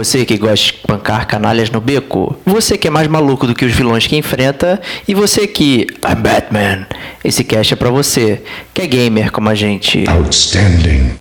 [0.00, 3.66] Você que gosta de pancar canalhas no beco, você que é mais maluco do que
[3.66, 5.88] os vilões que enfrenta, e você que.
[6.02, 6.86] I'm Batman!
[7.22, 8.42] Esse cast é pra você,
[8.72, 10.08] que é gamer como a gente.
[10.08, 11.16] Outstanding.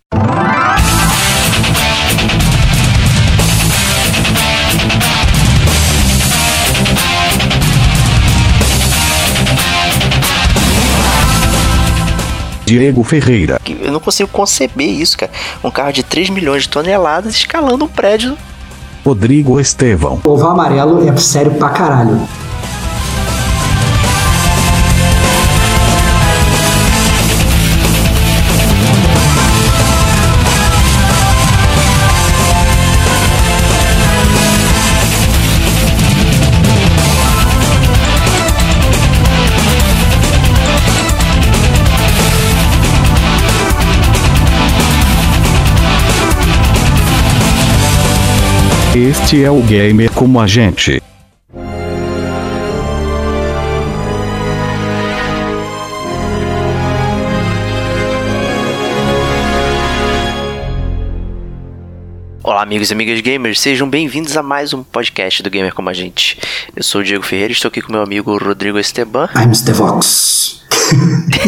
[12.65, 13.59] Diego Ferreira.
[13.81, 15.33] Eu não consigo conceber isso, cara.
[15.61, 18.37] Um carro de 3 milhões de toneladas escalando um prédio.
[19.05, 20.19] Rodrigo Estevão.
[20.25, 22.19] Ovo amarelo é sério pra caralho.
[48.99, 51.01] Este é o Gamer como a gente.
[62.43, 65.93] Olá, amigos e amigas gamers, sejam bem-vindos a mais um podcast do Gamer como a
[65.93, 66.37] gente.
[66.75, 69.29] Eu sou o Diego Ferreira, estou aqui com meu amigo Rodrigo Esteban.
[69.33, 70.61] I'm Stevox.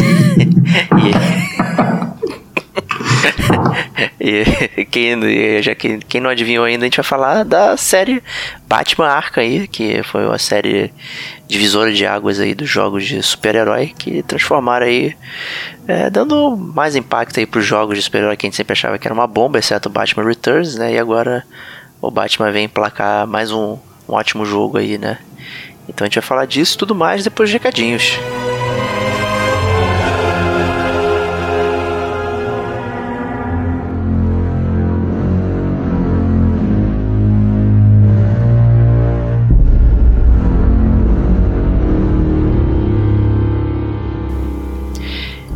[0.96, 2.21] e
[4.90, 8.22] quem, já que, quem não adivinhou ainda, a gente vai falar da série
[8.66, 10.92] Batman Arkham aí, que foi uma série
[11.46, 15.14] divisora de águas aí dos jogos de super-herói que transformaram aí,
[15.86, 19.06] é, dando mais impacto aí pros jogos de super-herói que a gente sempre achava que
[19.06, 20.94] era uma bomba, exceto o Batman Returns, né?
[20.94, 21.44] E agora
[22.00, 23.76] o Batman vem emplacar mais um,
[24.08, 25.18] um ótimo jogo aí, né?
[25.88, 28.18] Então a gente vai falar disso e tudo mais depois de recadinhos.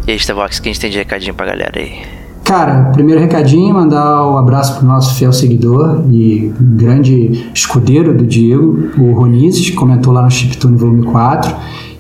[0.07, 2.03] E aí, Stevox, o que a gente tem de recadinho pra galera aí?
[2.45, 8.91] Cara, primeiro recadinho, mandar um abraço pro nosso fiel seguidor e grande escudeiro do Diego,
[8.97, 11.53] o Ronizes, que comentou lá no Chiptune Volume 4.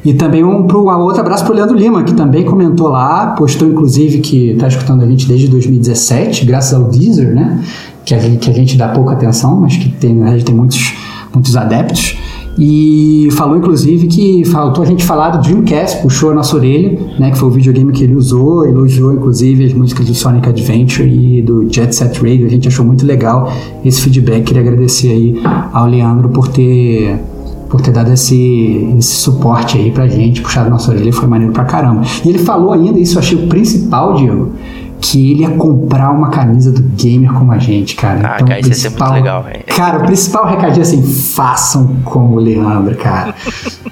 [0.04, 3.66] E também um, pro, um outro abraço pro Leandro Lima, que também comentou lá, postou
[3.66, 7.60] inclusive que tá escutando a gente desde 2017, graças ao Deezer, né?
[8.04, 10.54] Que a gente, que a gente dá pouca atenção, mas que tem, na verdade, tem
[10.54, 10.94] muitos,
[11.34, 12.16] muitos adeptos.
[12.58, 17.30] E falou, inclusive, que faltou a gente falar do Dreamcast, puxou a nossa orelha, né?
[17.30, 21.42] Que foi o videogame que ele usou, elogiou, inclusive, as músicas do Sonic Adventure e
[21.42, 22.46] do Jet Set Radio.
[22.46, 23.52] A gente achou muito legal
[23.84, 24.44] esse feedback.
[24.44, 27.18] Queria agradecer aí ao Leandro por ter
[27.68, 31.52] por ter dado esse, esse suporte aí pra gente, puxado a nossa orelha, foi maneiro
[31.52, 32.02] pra caramba.
[32.24, 34.52] E ele falou ainda, isso eu achei o principal, Diego,
[35.00, 38.20] que ele ia comprar uma camisa do gamer como a gente, cara.
[38.22, 39.64] Ah, então, cara, isso ia ser muito legal, velho.
[39.66, 43.34] Cara, o principal recadinho é assim, façam como o Leandro, cara.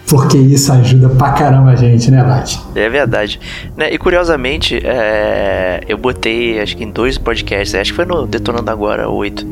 [0.09, 2.61] porque isso ajuda pra caramba a gente, né, Bate?
[2.75, 3.41] É verdade.
[3.77, 8.27] Né, e curiosamente, é, eu botei, acho que em dois podcasts, acho que foi no
[8.27, 9.47] Detonando Agora 8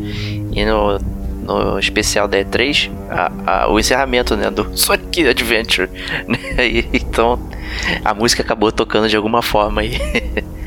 [0.53, 0.99] e no,
[1.42, 5.88] no especial da E3, a, a, o encerramento né, do Sonic Adventure.
[6.28, 6.38] Né?
[6.69, 7.38] E, então,
[8.04, 9.98] a música acabou tocando de alguma forma aí.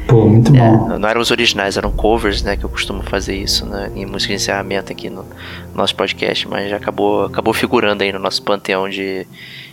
[0.08, 1.00] Pô, muito É, bom.
[1.00, 2.56] não eram os originais, eram covers, né?
[2.56, 5.26] Que eu costumo fazer isso né, em música de encerramento aqui no
[5.74, 9.26] nosso podcast, mas já acabou, acabou figurando aí no nosso panteão de,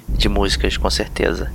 [0.09, 1.51] de músicas, com certeza.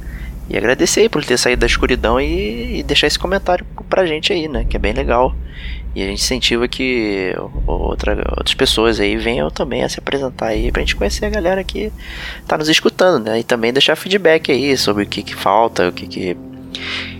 [0.50, 4.32] E agradecer aí por ter saído da escuridão e, e deixar esse comentário pra gente
[4.32, 4.64] aí, né?
[4.70, 5.34] Que é bem legal.
[5.98, 7.34] E a gente incentiva que
[7.66, 11.64] outra, outras pessoas aí venham também a se apresentar aí pra gente conhecer a galera
[11.64, 11.92] que
[12.48, 13.40] tá nos escutando, né?
[13.40, 16.38] E também deixar feedback aí sobre o que, que falta, o que, que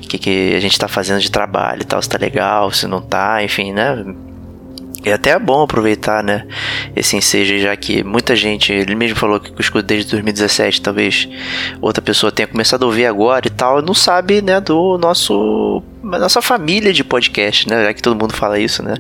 [0.08, 3.02] que, que a gente tá fazendo de trabalho e tal, se tá legal, se não
[3.02, 4.06] tá, enfim, né?
[5.04, 6.46] E até é bom aproveitar, né,
[6.96, 11.28] esse ensejo, já que muita gente, ele mesmo falou que escuta desde 2017, talvez
[11.82, 16.42] outra pessoa tenha começado a ouvir agora e tal, não sabe, né, do nosso nossa
[16.42, 18.96] família de podcast, né, já que todo mundo fala isso, né,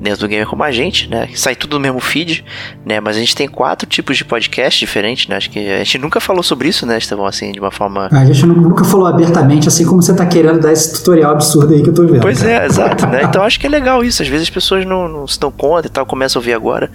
[0.00, 2.44] dentro do Gamer Como a Gente, né, sai tudo no mesmo feed,
[2.84, 5.98] né, mas a gente tem quatro tipos de podcast diferentes, né, acho que a gente
[5.98, 8.08] nunca falou sobre isso, né, Estevão, assim, de uma forma...
[8.10, 11.82] A gente nunca falou abertamente, assim como você tá querendo dar esse tutorial absurdo aí
[11.82, 12.20] que eu tô vendo.
[12.20, 12.64] Pois cara.
[12.64, 13.22] é, exato, né?
[13.36, 14.22] Então acho que é legal isso.
[14.22, 16.90] Às vezes as pessoas não, não se dão conta e tal, começam a ouvir agora.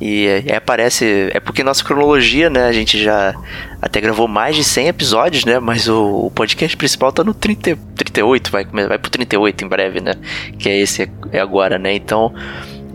[0.00, 1.30] E é, aparece.
[1.32, 2.66] É porque nossa cronologia, né?
[2.66, 3.34] A gente já
[3.80, 5.58] até gravou mais de 100 episódios, né?
[5.58, 10.00] Mas o, o podcast principal tá no 30, 38, vai, vai pro 38 em breve,
[10.00, 10.14] né?
[10.58, 11.94] Que é esse é agora, né?
[11.94, 12.32] Então.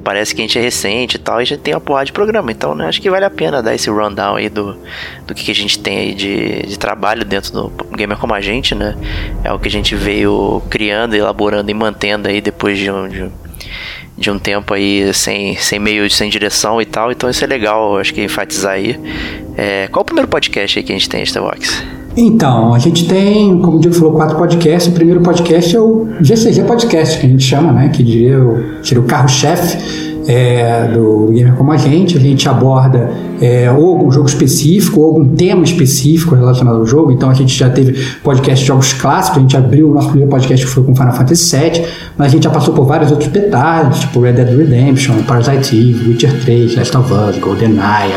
[0.04, 2.52] Parece que a gente é recente e tal, e já tem uma porrada de programa.
[2.52, 4.78] Então, né, acho que vale a pena dar esse rundown aí do,
[5.26, 8.40] do que, que a gente tem aí de, de trabalho dentro do Gamer Como a
[8.40, 8.96] Gente, né?
[9.44, 13.32] É o que a gente veio criando, elaborando e mantendo aí depois de, de,
[14.18, 17.12] de um tempo aí sem, sem meio, sem direção e tal.
[17.12, 19.00] Então isso é legal, acho que enfatizar aí.
[19.58, 21.84] É, qual o primeiro podcast aí que a gente tem, Starbox?
[22.18, 24.90] Então, a gente tem, como o Diego falou, quatro podcasts.
[24.90, 27.90] O primeiro podcast é o GCG Podcast, que a gente chama, né?
[27.90, 32.18] Que diria o, o carro-chefe é, do Gamer Como a Gente.
[32.18, 33.10] A gente aborda
[33.42, 37.12] é, ou algum jogo específico, ou algum tema específico relacionado ao jogo.
[37.12, 37.94] Então a gente já teve
[38.24, 41.14] podcast de jogos clássicos, a gente abriu o nosso primeiro podcast que foi com Final
[41.14, 41.86] Fantasy VII,
[42.18, 46.10] mas a gente já passou por vários outros petardos, tipo Red Dead Redemption, Parasite Eve,
[46.10, 48.14] Witcher 3, Last of Us, GoldenEye,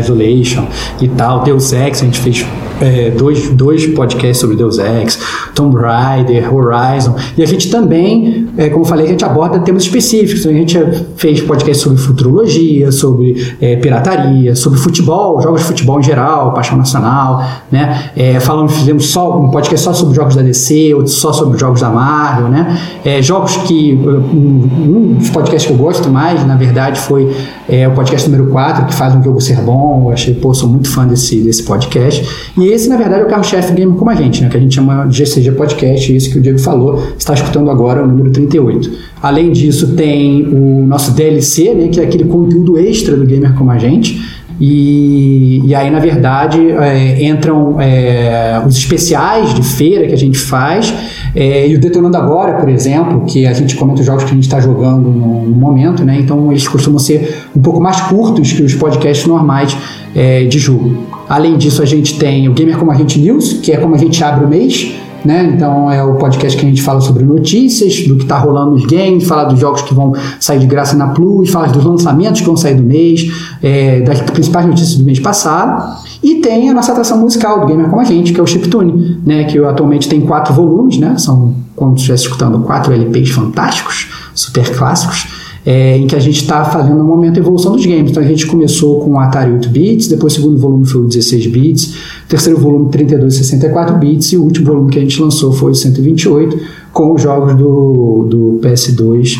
[0.00, 0.66] Isolation
[1.00, 2.46] e tal, Deus Ex, a gente fez
[2.82, 5.18] é, dois, dois podcasts sobre Deus Ex,
[5.54, 9.84] Tomb Raider, Horizon, e a gente também, é, como eu falei, a gente aborda temas
[9.84, 10.46] específicos.
[10.46, 10.78] A gente
[11.16, 16.76] fez podcast sobre futurologia, sobre é, pirataria, sobre futebol, jogos de futebol em geral, paixão
[16.76, 18.10] nacional, né?
[18.16, 21.80] É, falamos, fizemos só um podcast só sobre jogos da DC, outro só sobre jogos
[21.80, 22.78] da Marvel, né?
[23.04, 27.34] É, jogos que um, um, dos podcasts que eu gosto mais, na verdade, foi
[27.68, 30.06] é, o podcast número 4, que faz um jogo ser bom.
[30.06, 32.52] Eu achei, pô, sou muito fã desse, desse podcast.
[32.56, 34.48] E esse, na verdade, é o carro-chefe game como a gente, né?
[34.48, 38.02] Que a gente chama de GCG Podcast, esse que o Diego falou, está escutando agora
[38.02, 38.90] o número 38.
[39.22, 41.88] Além disso, tem o nosso DLC, né?
[41.88, 44.20] Que é aquele conteúdo extra do Gamer como a gente.
[44.60, 50.38] E, e aí, na verdade, é, entram é, os especiais de feira que a gente
[50.38, 50.92] faz
[51.34, 54.34] é, e o Detonando Agora, por exemplo, que a gente comenta os jogos que a
[54.34, 56.18] gente está jogando no, no, momento, né?
[56.20, 59.76] Então eles costumam ser um pouco mais curtos que os podcasts normais
[60.14, 60.94] é, de jogo.
[61.28, 63.98] Além disso, a gente tem o Gamer Como a Gente News, que é como a
[63.98, 64.94] gente abre o mês.
[65.24, 65.52] Né?
[65.54, 68.84] Então é o podcast que a gente fala sobre notícias, do que está rolando nos
[68.86, 72.46] games, fala dos jogos que vão sair de graça na Plus, fala dos lançamentos que
[72.46, 73.30] vão sair do mês,
[73.62, 76.01] é, das principais notícias do mês passado.
[76.22, 79.20] E tem a nossa atração musical do Gamer Como a Gente, que é o Chiptune,
[79.24, 79.44] né?
[79.44, 81.16] que atualmente tem quatro volumes, né?
[81.18, 85.26] são, como você estiver escutando, quatro LPs fantásticos, super clássicos
[85.64, 88.10] é, em que a gente está fazendo no momento a evolução dos games.
[88.10, 91.06] Então a gente começou com o Atari 8 bits, depois o segundo volume foi o
[91.06, 91.94] 16 bits,
[92.28, 95.72] terceiro volume 32 e 64 bits e o último volume que a gente lançou foi
[95.72, 96.58] o 128
[96.92, 99.36] com os jogos do, do PS2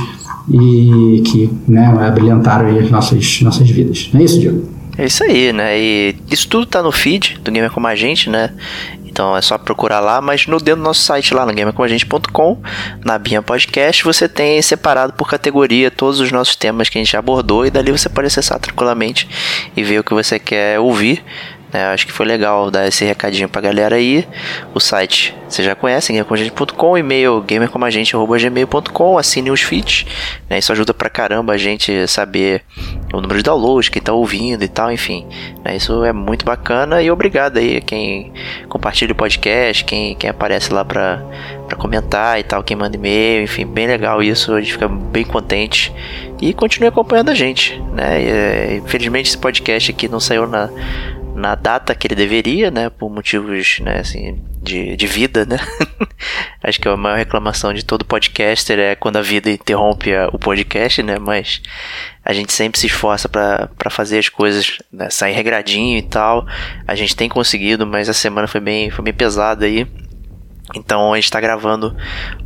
[0.51, 4.11] e que né, abrilhantaram as nossas, nossas vidas.
[4.13, 4.63] Não é isso, Diego?
[4.99, 5.79] É isso aí, né?
[5.79, 8.53] E isso tudo tá no feed do Gamer Como a Gente, né?
[9.13, 12.63] Então é só procurar lá, mas no dentro do nosso site lá no gamercomagente.com,
[13.05, 17.15] na Binha Podcast, você tem separado por categoria todos os nossos temas que a gente
[17.15, 19.29] abordou e dali você pode acessar tranquilamente
[19.77, 21.23] e ver o que você quer ouvir.
[21.73, 21.85] Né?
[21.87, 24.27] Acho que foi legal dar esse recadinho pra galera aí.
[24.75, 30.07] O site você já conhece, gamercomagente.com, e-mail gamercomagente.gmail.com, assine os feeds.
[30.49, 30.59] Né?
[30.59, 32.63] Isso ajuda pra caramba a gente saber
[33.13, 35.27] o número de downloads, quem tá ouvindo e tal, enfim.
[35.65, 35.77] Né?
[35.77, 38.33] Isso é muito bacana e obrigado aí quem
[38.69, 41.23] compartilha o podcast, quem, quem aparece lá pra,
[41.69, 45.25] pra comentar e tal, quem manda e-mail, enfim, bem legal isso, a gente fica bem
[45.25, 45.93] contente.
[46.41, 48.23] E continue acompanhando a gente, né?
[48.23, 50.71] E, é, infelizmente esse podcast aqui não saiu na
[51.35, 55.59] na data que ele deveria, né, por motivos, né, assim, de, de vida, né?
[56.63, 61.03] Acho que a maior reclamação de todo podcaster é quando a vida interrompe o podcast,
[61.03, 61.19] né?
[61.19, 61.61] Mas
[62.25, 66.47] a gente sempre se esforça para fazer as coisas né, sair regradinho e tal.
[66.87, 69.87] A gente tem conseguido, mas a semana foi bem, foi bem pesada aí.
[70.75, 71.95] Então a gente está gravando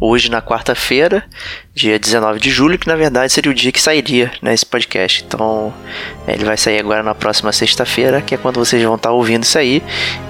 [0.01, 1.25] hoje na quarta-feira,
[1.75, 5.25] dia 19 de julho, que na verdade seria o dia que sairia né, esse podcast.
[5.27, 5.73] Então
[6.27, 9.45] ele vai sair agora na próxima sexta-feira, que é quando vocês vão estar tá ouvindo
[9.45, 9.83] isso aí.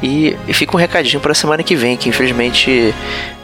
[0.03, 2.95] E, e fica um recadinho para a semana que vem, que infelizmente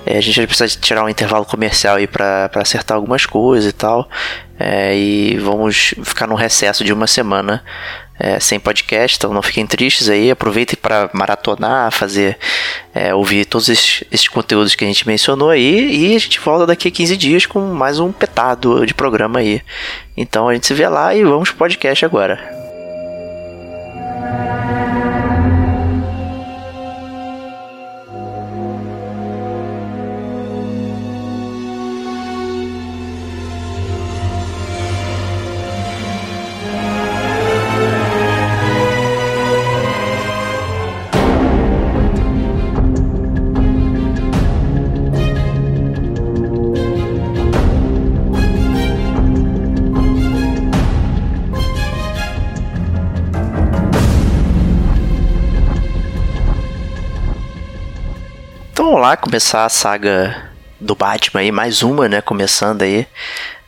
[0.05, 3.73] é, a gente vai precisar tirar um intervalo comercial aí para acertar algumas coisas e
[3.73, 4.09] tal.
[4.59, 7.65] É, e vamos ficar num recesso de uma semana
[8.23, 10.31] é, sem podcast, então não fiquem tristes aí.
[10.31, 12.39] Aproveitem para maratonar, fazer,
[12.95, 15.91] é, ouvir todos esses, esses, conteúdos que a gente mencionou aí.
[15.93, 19.61] E a gente volta daqui a 15 dias com mais um petado de programa aí.
[20.17, 22.39] Então a gente se vê lá e vamos pro podcast agora.
[59.03, 60.49] Lá, começar a saga
[60.81, 62.21] do Batman aí, mais uma, né?
[62.21, 63.05] Começando aí.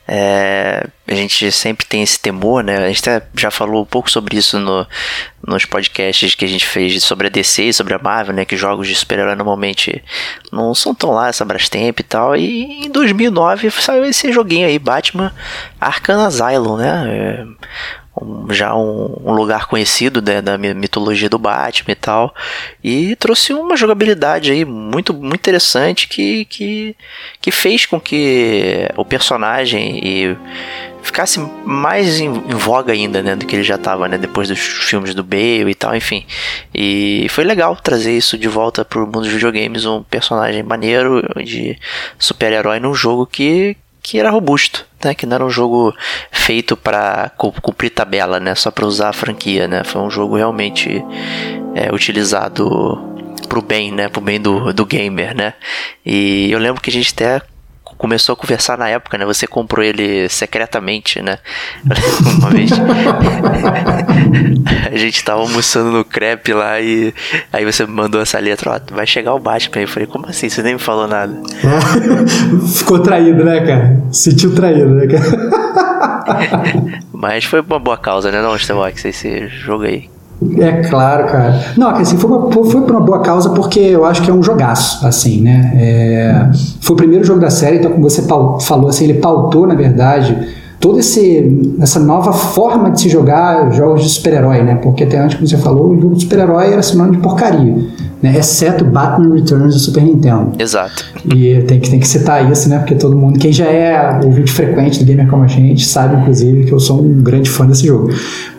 [0.07, 2.77] É, a gente sempre tem esse temor, né?
[2.77, 3.01] A gente
[3.35, 4.87] já falou um pouco sobre isso no,
[5.45, 8.45] nos podcasts que a gente fez sobre a DC e sobre a Marvel, né?
[8.45, 10.01] Que jogos de super-herói normalmente
[10.53, 12.35] não são tão lá, essa Brastemp e tal.
[12.37, 15.33] E em 2009 saiu esse joguinho aí, Batman
[15.81, 17.09] Arkham Asylum, né?
[17.09, 17.45] É,
[18.21, 22.35] um, já um, um, lugar conhecido né, da mitologia do Batman e tal.
[22.83, 26.95] E trouxe uma jogabilidade aí muito, muito interessante que, que,
[27.41, 30.37] que fez com que o personagem e
[31.05, 35.13] ficasse mais em, voga ainda, né, do que ele já estava, né, depois dos filmes
[35.13, 36.25] do Bale e tal, enfim.
[36.73, 41.77] E foi legal trazer isso de volta pro mundo dos videogames, um personagem maneiro de
[42.17, 45.15] super-herói num jogo que, que era robusto, né?
[45.15, 45.91] Que não era um jogo
[46.31, 48.53] feito para cumprir tabela, né?
[48.53, 49.83] Só para usar a franquia, né?
[49.83, 51.03] Foi um jogo realmente
[51.73, 53.03] é, utilizado
[53.49, 54.07] pro bem, né?
[54.07, 55.55] Pro bem do, do gamer, né?
[56.05, 57.41] E eu lembro que a gente até
[57.97, 59.25] começou a conversar na época, né?
[59.25, 61.37] Você comprou ele secretamente, né?
[62.39, 62.71] Uma vez.
[64.91, 67.13] a gente tava almoçando no crepe lá e
[67.51, 69.81] aí você me mandou essa letra, ó, vai chegar o Batman.
[69.81, 70.49] Eu falei, como assim?
[70.49, 71.33] Você nem me falou nada.
[72.77, 74.01] Ficou traído, né, cara?
[74.11, 75.25] Sentiu traído, né, cara?
[77.13, 80.14] Mas foi uma boa causa, né, não, Starbox, esse jogo aí.
[80.57, 81.59] É claro, cara.
[81.77, 84.43] Não, assim, foi, uma, foi por uma boa causa porque eu acho que é um
[84.43, 85.71] jogaço, assim, né?
[85.75, 86.49] É,
[86.81, 90.37] foi o primeiro jogo da série, então como você falou, assim, ele pautou, na verdade,
[90.79, 94.75] toda essa nova forma de se jogar jogos de super-herói, né?
[94.75, 97.75] Porque até antes, como você falou, o jogo de super-herói era sinônimo de porcaria
[98.25, 98.37] né?
[98.37, 100.53] Exceto Batman Returns do Super Nintendo.
[100.57, 101.05] Exato.
[101.33, 102.79] E tem que, tem que citar isso, né?
[102.79, 106.65] Porque todo mundo, quem já é ouvinte frequente do Gamer como a gente, sabe, inclusive,
[106.65, 108.09] que eu sou um grande fã desse jogo.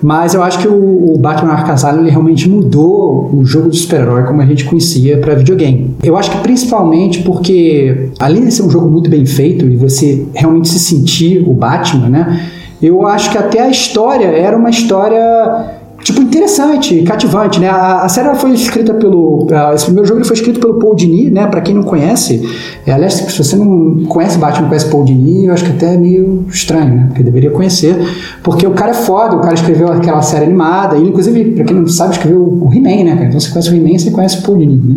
[0.01, 3.77] Mas eu acho que o, o Batman Arkham Asylum, ele realmente mudou o jogo de
[3.77, 5.97] super-herói como a gente conhecia para videogame.
[6.03, 10.27] Eu acho que principalmente porque, além de ser um jogo muito bem feito e você
[10.33, 12.51] realmente se sentir o Batman, né?
[12.81, 15.76] Eu acho que até a história era uma história
[16.07, 17.69] tipo, interessante, cativante, né?
[17.69, 19.45] A, a série foi escrita pelo...
[19.51, 21.49] Uh, esse primeiro jogo foi escrito pelo Paul Dini, né?
[21.49, 22.49] Pra quem não conhece.
[22.87, 25.97] É, aliás, se você não conhece Batman, conhece Paul Dini, eu acho que até é
[25.97, 27.05] meio estranho, né?
[27.09, 27.97] Porque deveria conhecer.
[28.41, 30.97] Porque o cara é foda, o cara escreveu aquela série animada.
[30.97, 33.99] E, inclusive, pra quem não sabe, escreveu o He-Man, né, Então você conhece o He-Man,
[33.99, 34.97] você conhece o Paul Dini, né?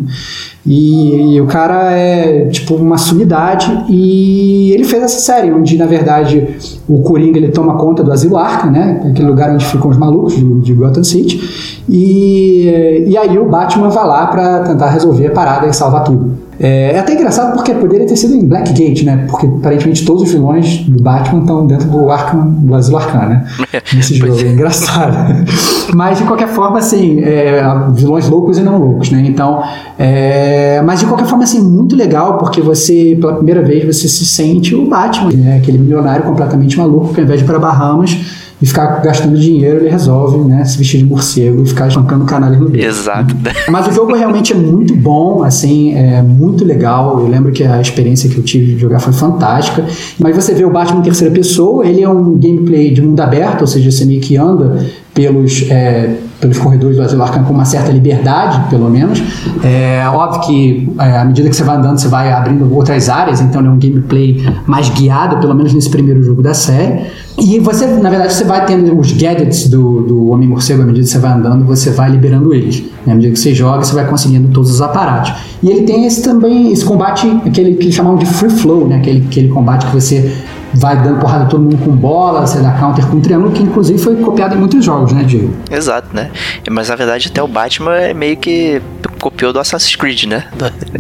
[0.66, 5.86] E, e, o cara é tipo uma sumidade e ele fez essa série onde na
[5.86, 6.48] verdade
[6.88, 10.36] o Coringa ele toma conta do Asilo Arkham, né, aquele lugar onde ficam os malucos
[10.36, 11.84] de, de Gotham City.
[11.88, 16.50] E, e aí o Batman vai lá para tentar resolver a parada e salvar tudo.
[16.60, 19.26] É, é, até engraçado porque poderia ter sido em Blackgate, né?
[19.30, 23.46] Porque aparentemente todos os vilões do Batman estão dentro do Arkham, do Asilo Arkham, né?
[23.96, 25.46] Nesse jogo, é engraçado.
[25.96, 27.62] mas de qualquer forma, assim, é,
[27.94, 29.24] vilões loucos e não loucos, né?
[29.26, 29.64] Então,
[29.98, 34.26] é, mas de qualquer forma, assim, muito legal porque você, pela primeira vez, você se
[34.26, 35.58] sente o Batman, né?
[35.58, 38.18] aquele milionário completamente maluco que ao invés de ir para Bahamas
[38.62, 42.60] e ficar gastando dinheiro, ele resolve né, se vestir de morcego e ficar espancando canalhas
[42.60, 42.84] no dedo.
[42.84, 43.36] Exato.
[43.70, 47.20] Mas o jogo realmente é muito bom, assim, é muito legal.
[47.20, 49.86] Eu lembro que a experiência que eu tive de jogar foi fantástica.
[50.20, 53.62] Mas você vê o Batman em terceira pessoa, ele é um gameplay de mundo aberto,
[53.62, 54.78] ou seja, você meio que anda
[55.14, 59.22] pelos, é, pelos corredores do Asilo Arcano com uma certa liberdade, pelo menos.
[59.64, 63.42] É óbvio que é, à medida que você vai andando, você vai abrindo outras áreas,
[63.42, 67.06] então é um gameplay mais guiado, pelo menos nesse primeiro jogo da série.
[67.42, 71.12] E você, na verdade, você vai tendo os gadgets do, do Homem-Morcego à medida que
[71.12, 72.84] você vai andando, você vai liberando eles.
[73.08, 75.34] À medida que você joga, você vai conseguindo todos os aparatos.
[75.64, 78.98] E ele tem esse também, esse combate, aquele que chamavam de free flow, né?
[78.98, 80.32] aquele, aquele combate que você
[80.74, 84.16] vai dando porrada todo mundo com bola, você dá counter com triângulo, que inclusive foi
[84.18, 85.54] copiado em muitos jogos, né, Diego?
[85.70, 86.30] Exato, né?
[86.70, 88.82] Mas na verdade até o Batman é meio que
[89.20, 90.46] copiou do Assassin's Creed, né?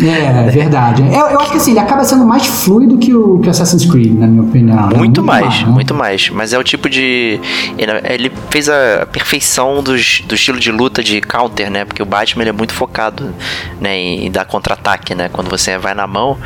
[0.01, 1.01] É, é verdade.
[1.01, 4.13] Eu, eu, acho que assim, ele acaba sendo mais fluido que o que Assassin's Creed,
[4.13, 4.77] na minha opinião.
[4.77, 5.69] Muito, é muito mais, mais né?
[5.69, 6.29] muito mais.
[6.29, 7.39] Mas é o tipo de.
[7.77, 11.85] Ele fez a perfeição dos, do estilo de luta de counter, né?
[11.85, 13.33] Porque o Batman ele é muito focado
[13.79, 15.29] né, em dar contra-ataque, né?
[15.31, 16.37] Quando você vai na mão,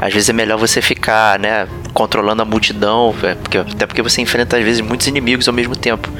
[0.00, 4.20] às vezes é melhor você ficar, né, controlando a multidão, é, porque, até porque você
[4.20, 6.10] enfrenta às vezes muitos inimigos ao mesmo tempo,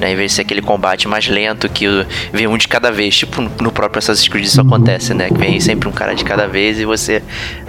[0.00, 1.86] né, em vez de ser aquele combate mais lento que
[2.32, 5.58] vem um de cada vez, tipo no próprio Assassin's Creed isso acontece, né, que vem
[5.60, 7.22] sempre um cara de cada vez e você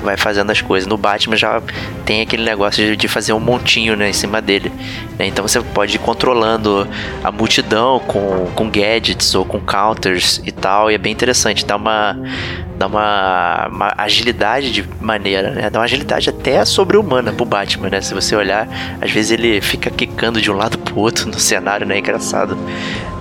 [0.04, 0.88] vai fazendo as coisas.
[0.88, 1.62] No Batman já
[2.06, 4.72] tem aquele negócio de, de fazer um montinho, né, em cima dele,
[5.18, 6.88] né, então você pode ir controlando
[7.24, 11.76] a multidão com, com gadgets ou com counters e tal, e é bem interessante, dá
[11.76, 12.18] uma
[12.80, 15.70] dá uma, uma agilidade de maneira, né?
[15.70, 18.00] Dá uma agilidade até sobre-humana pro Batman, né?
[18.00, 18.68] Se você olhar,
[19.02, 21.98] às vezes ele fica quicando de um lado pro outro no cenário, né?
[22.20, 22.58] Engraçado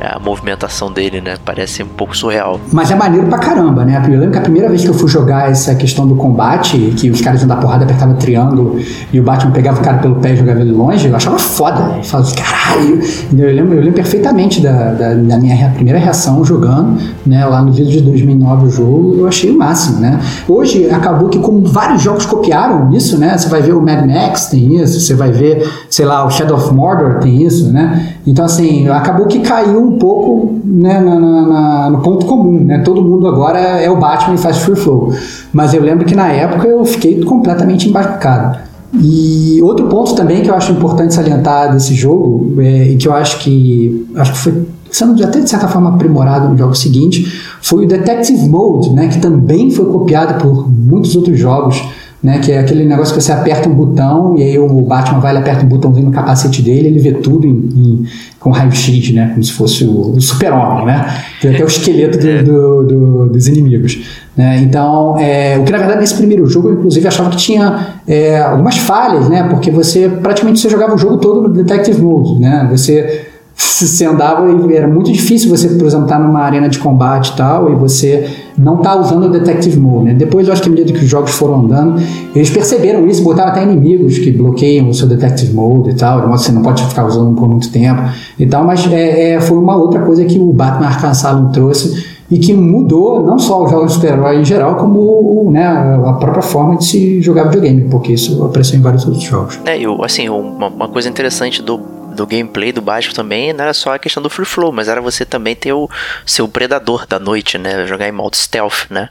[0.00, 1.36] a movimentação dele, né?
[1.44, 2.60] Parece um pouco surreal.
[2.72, 4.00] Mas é maneiro pra caramba, né?
[4.06, 7.10] Eu lembro que a primeira vez que eu fui jogar essa questão do combate, que
[7.10, 8.78] os caras iam dar porrada, apertavam triângulo
[9.12, 11.96] e o Batman pegava o cara pelo pé e jogava ele longe, eu achava foda.
[11.96, 13.00] Eu falava assim, caralho.
[13.36, 17.44] Eu lembro, eu lembro perfeitamente da, da, da minha primeira reação jogando, né?
[17.44, 20.20] Lá no vídeo de 2009 o jogo, eu achei o máximo, né?
[20.48, 23.36] Hoje acabou que, como vários jogos copiaram isso, né?
[23.36, 26.56] Você vai ver o Mad Max tem isso, você vai ver, sei lá, o Shadow
[26.56, 28.14] of Mordor tem isso, né?
[28.26, 32.78] Então, assim, acabou que caiu um pouco né, na, na, no ponto comum, né?
[32.78, 35.12] Todo mundo agora é o Batman e faz free flow.
[35.52, 38.58] Mas eu lembro que na época eu fiquei completamente embasbacado.
[38.94, 43.12] E outro ponto também que eu acho importante salientar desse jogo, é, e que eu
[43.12, 47.84] acho que acho que foi sendo até de certa forma aprimorado no jogo seguinte, foi
[47.84, 51.82] o Detective Mode, né, que também foi copiado por muitos outros jogos
[52.22, 52.38] né?
[52.38, 55.38] Que é aquele negócio que você aperta um botão e aí o Batman vai, ele
[55.38, 58.04] aperta um botãozinho no capacete dele, ele vê tudo em, em
[58.38, 59.28] com raio-x, né?
[59.28, 61.22] Como se fosse o, o super-homem, né?
[61.40, 64.00] Tem até o esqueleto do, do, do, dos inimigos.
[64.36, 64.60] Né?
[64.62, 68.40] Então, é, o que na verdade nesse primeiro jogo, eu inclusive achava que tinha é,
[68.40, 69.44] algumas falhas, né?
[69.44, 72.66] Porque você praticamente você jogava o jogo todo no Detective Mode, né?
[72.70, 73.26] Você
[73.58, 77.32] você andava e era muito difícil você, por exemplo, estar tá numa arena de combate
[77.32, 80.06] e tal, e você não tá usando o Detective Mode.
[80.06, 80.14] Né?
[80.14, 82.02] Depois, eu acho que à medida que os jogos foram andando,
[82.34, 86.50] eles perceberam isso, botaram até inimigos que bloqueiam o seu Detective Mode e tal, você
[86.50, 88.02] não pode ficar usando por muito tempo
[88.38, 92.18] e tal, mas é, é, foi uma outra coisa que o Batman Arkham Asylum trouxe
[92.30, 96.42] e que mudou não só os jogos de super-herói em geral, como né, a própria
[96.42, 99.58] forma de se jogar videogame, porque isso apareceu em vários outros jogos.
[99.64, 101.80] É, eu, assim, uma, uma coisa interessante do
[102.18, 105.00] do gameplay do Batman também não era só a questão do free flow, mas era
[105.00, 105.88] você também ter o
[106.26, 107.86] seu predador da noite, né?
[107.86, 109.08] Jogar em modo stealth, né?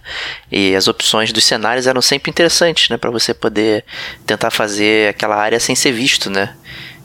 [0.52, 2.98] E as opções dos cenários eram sempre interessantes, né?
[2.98, 3.86] Para você poder
[4.26, 6.54] tentar fazer aquela área sem ser visto, né?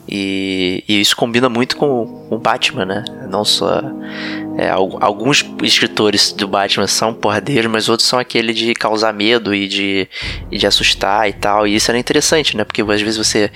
[0.07, 3.05] E, e, isso combina muito com o Batman, né?
[3.29, 3.81] Não só.
[4.55, 9.67] É, alguns escritores do Batman são porradeiros, mas outros são aquele de causar medo e
[9.67, 10.07] de,
[10.51, 11.65] e de assustar e tal.
[11.65, 12.63] E isso era interessante, né?
[12.63, 13.49] Porque às vezes você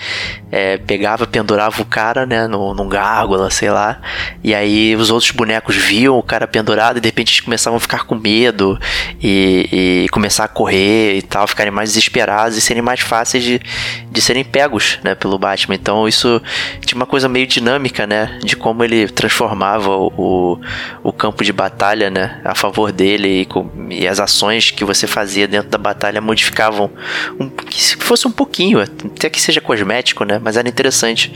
[0.51, 2.47] é, pegava, pendurava o cara, né?
[2.47, 4.01] No, num gárgula, sei lá.
[4.43, 7.79] E aí os outros bonecos viam o cara pendurado e de repente eles começavam a
[7.79, 8.79] ficar com medo
[9.21, 13.61] e, e começar a correr e tal, ficarem mais desesperados e serem mais fáceis de,
[14.09, 15.13] de serem pegos, né?
[15.13, 15.75] Pelo Batman.
[15.75, 16.41] Então isso
[16.83, 18.39] tinha uma coisa meio dinâmica, né?
[18.43, 20.59] De como ele transformava o, o
[21.11, 22.39] campo de batalha, né?
[22.43, 26.89] A favor dele e, com, e as ações que você fazia dentro da batalha modificavam
[27.39, 30.39] um, que fosse um pouquinho, até que seja cosmético, né?
[30.43, 31.33] Mas era interessante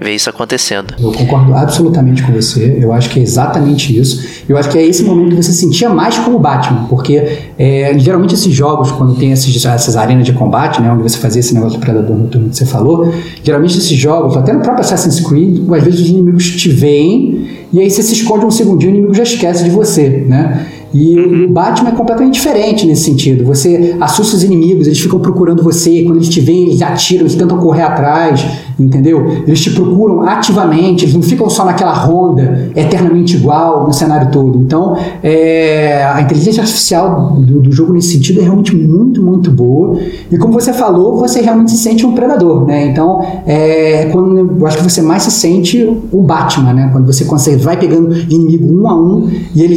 [0.00, 0.94] ver isso acontecendo.
[0.98, 2.78] Eu concordo absolutamente com você.
[2.80, 4.44] Eu acho que é exatamente isso.
[4.48, 8.34] Eu acho que é esse momento que você sentia mais como Batman, porque é, geralmente
[8.34, 10.90] esses jogos, quando tem esses, essas arenas de combate, né?
[10.90, 13.12] Onde você fazia esse negócio do Predador Noturno que você falou,
[13.42, 17.80] geralmente esses jogos, até no próprio Assassin's Creed, às vezes os inimigos te veem e
[17.80, 20.66] aí você se esconde um segundinho o inimigo já esquece de você, né?
[20.94, 23.44] E o Batman é completamente diferente nesse sentido.
[23.44, 27.34] Você assusta os inimigos, eles ficam procurando você, quando eles te veem, eles atiram, eles
[27.34, 28.46] tentam correr atrás,
[28.78, 29.26] entendeu?
[29.46, 34.58] Eles te procuram ativamente, eles não ficam só naquela ronda eternamente igual no cenário todo.
[34.60, 39.98] Então, é, a inteligência artificial do, do, jogo nesse sentido é realmente muito, muito boa.
[40.30, 42.86] E como você falou, você realmente se sente um predador, né?
[42.86, 46.88] Então, é quando eu acho que você mais se sente o Batman, né?
[46.92, 49.74] Quando você consegue, vai pegando inimigo um a um e ele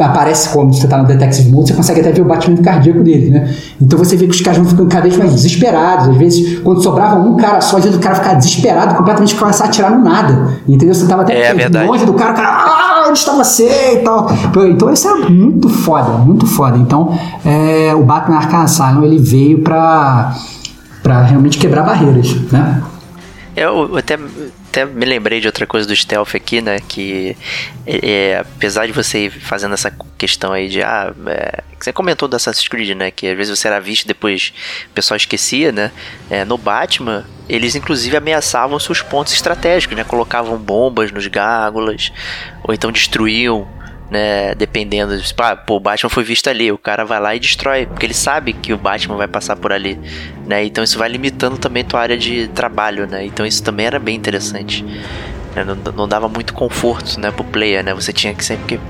[0.00, 3.30] aparece como você está no Detective Mode, você consegue até ver o batimento cardíaco dele,
[3.30, 3.54] né?
[3.80, 6.08] Então você vê que os caras vão ficando cada vez mais desesperados.
[6.08, 9.64] Às vezes, quando sobrava um cara só, às vezes o cara ficava desesperado, completamente começar
[9.64, 10.58] a atirar no nada.
[10.68, 10.94] Entendeu?
[10.94, 14.28] Você tava até é, longe do cara, o cara, ah, onde está você e tal.
[14.68, 16.78] Então isso é muito foda, muito foda.
[16.78, 20.34] Então, é, o Batman Arkham Asylum, ele veio para
[21.02, 22.82] para realmente quebrar barreiras, né?
[23.60, 24.18] Eu até
[24.68, 26.80] até me lembrei de outra coisa do stealth aqui, né?
[26.80, 27.36] Que
[27.86, 32.26] é, é, apesar de você ir fazendo essa questão aí de ah, é, você comentou
[32.26, 33.10] do Assassin's Creed, né?
[33.10, 34.54] Que às vezes você era visto depois
[34.86, 35.92] o pessoal esquecia, né?
[36.30, 40.04] É, no Batman, eles inclusive ameaçavam seus pontos estratégicos, né?
[40.04, 42.10] Colocavam bombas nos gárgulas,
[42.62, 43.68] ou então destruíam
[44.10, 44.54] né?
[44.54, 48.04] Dependendo, ah, pô, o Batman foi visto ali, o cara vai lá e destrói, porque
[48.04, 49.98] ele sabe que o Batman vai passar por ali,
[50.46, 50.64] né?
[50.64, 53.24] Então isso vai limitando também tua área de trabalho, né?
[53.24, 54.84] Então isso também era bem interessante.
[55.54, 55.64] Né?
[55.64, 57.94] não, não, dava muito conforto né, pro player, né?
[57.94, 58.80] Você tinha que sempre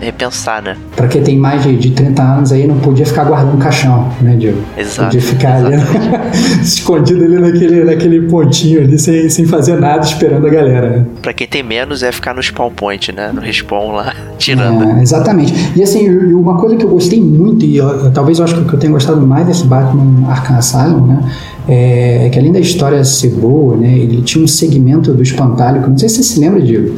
[0.00, 0.76] repensar, né?
[0.94, 4.36] Pra quem tem mais de, de 30 anos aí, não podia ficar guardando caixão, né,
[4.36, 4.60] Diego?
[4.76, 5.10] Exato.
[5.10, 5.76] Podia ficar ali,
[6.62, 11.06] escondido ali naquele, naquele pontinho ali, sem, sem fazer nada, esperando a galera, né?
[11.22, 13.30] Pra quem tem menos, é ficar no spawn point, né?
[13.32, 14.84] No respawn lá, tirando.
[14.84, 15.54] É, exatamente.
[15.76, 18.78] E assim, uma coisa que eu gostei muito, e eu, talvez eu acho que eu
[18.78, 21.20] tenho gostado mais desse Batman Arkham Asylum, né?
[21.66, 25.90] É, que além da história ser boa, né, ele tinha um segmento do espantalho, que
[25.90, 26.94] não sei se você se lembra, Diego,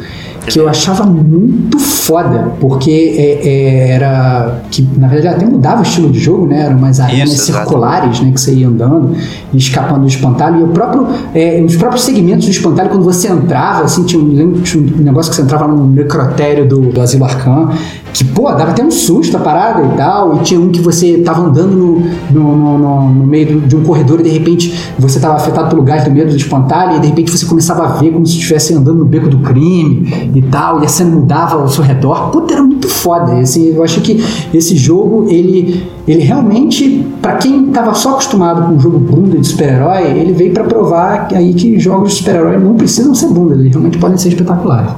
[0.47, 4.63] que eu achava muito foda, porque é, é, era.
[4.71, 6.63] que na verdade até mudava o estilo de jogo, né?
[6.63, 8.31] Eram umas arenas Isso, circulares, né?
[8.33, 9.17] Que você ia andando
[9.59, 10.61] escapando do espantalho.
[10.61, 14.53] E o próprio, é, os próprios segmentos do espantalho, quando você entrava, assim, tinha um,
[14.63, 17.71] tinha um negócio que você entrava no necrotério do, do Asilo Arcan,
[18.13, 20.37] que, pô, dava até um susto a parada e tal.
[20.37, 24.21] E tinha um que você tava andando no, no, no, no meio de um corredor
[24.21, 27.31] e de repente você tava afetado pelo gás do medo do espantalho e de repente
[27.31, 30.85] você começava a ver como se estivesse andando no beco do crime e tal, e
[30.85, 32.31] a cena mudava ao seu redor.
[32.31, 33.39] Puta, era muito foda.
[33.39, 38.77] Assim, eu acho que esse jogo, ele, ele realmente, para quem tava só acostumado com
[38.77, 42.77] o jogo bunda de super-herói, ele veio para provar aí que jogos de super-herói não
[42.77, 44.91] precisam ser bunda, eles realmente podem ser espetaculares.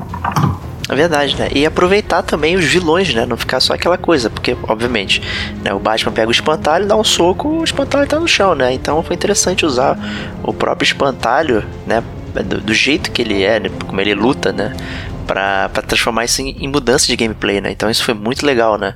[0.89, 1.49] É verdade, né?
[1.55, 3.27] E aproveitar também os vilões, né?
[3.27, 5.23] Não ficar só aquela coisa, porque, obviamente,
[5.63, 8.73] né, o Batman pega o espantalho, dá um soco, o espantalho tá no chão, né?
[8.73, 9.99] Então foi interessante usar
[10.43, 12.03] o próprio espantalho, né?
[12.35, 13.71] Do, do jeito que ele é, né?
[13.87, 14.75] como ele luta, né?
[15.27, 17.71] Pra, pra transformar isso em, em mudança de gameplay, né?
[17.71, 18.95] Então isso foi muito legal, né?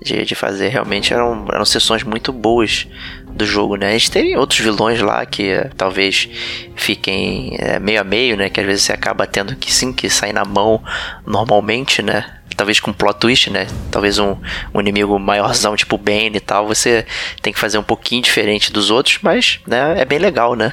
[0.00, 0.68] De, de fazer.
[0.68, 2.86] Realmente eram, eram sessões muito boas
[3.26, 3.88] do jogo, né?
[3.88, 6.28] A gente tem outros vilões lá que uh, talvez
[6.74, 8.48] fiquem uh, meio a meio, né?
[8.48, 10.82] Que às vezes você acaba tendo que sim, que sair na mão
[11.26, 12.34] normalmente, né?
[12.56, 13.68] Talvez com plot twist, né?
[13.90, 14.36] Talvez um,
[14.74, 17.06] um inimigo maiorzão, tipo Bane e tal, você
[17.40, 20.72] tem que fazer um pouquinho diferente dos outros, mas né, é bem legal, né?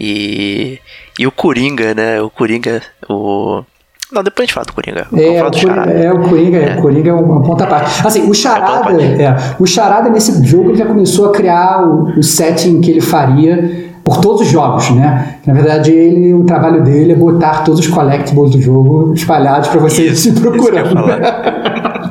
[0.00, 0.78] E,
[1.18, 2.22] e o Coringa, né?
[2.22, 3.62] O Coringa, o
[4.10, 5.06] não, depois a gente fala do Coringa.
[5.12, 6.78] É, o Coringa, é, o Coringa, é.
[6.78, 8.06] o Coringa é uma ponta parte.
[8.06, 12.22] Assim, o Charada, é, o Charada nesse jogo ele já começou a criar o, o
[12.22, 15.34] setting que ele faria por todos os jogos, né?
[15.46, 19.80] Na verdade, ele, o trabalho dele é botar todos os collectibles do jogo espalhados para
[19.80, 20.98] você isso, se procurando.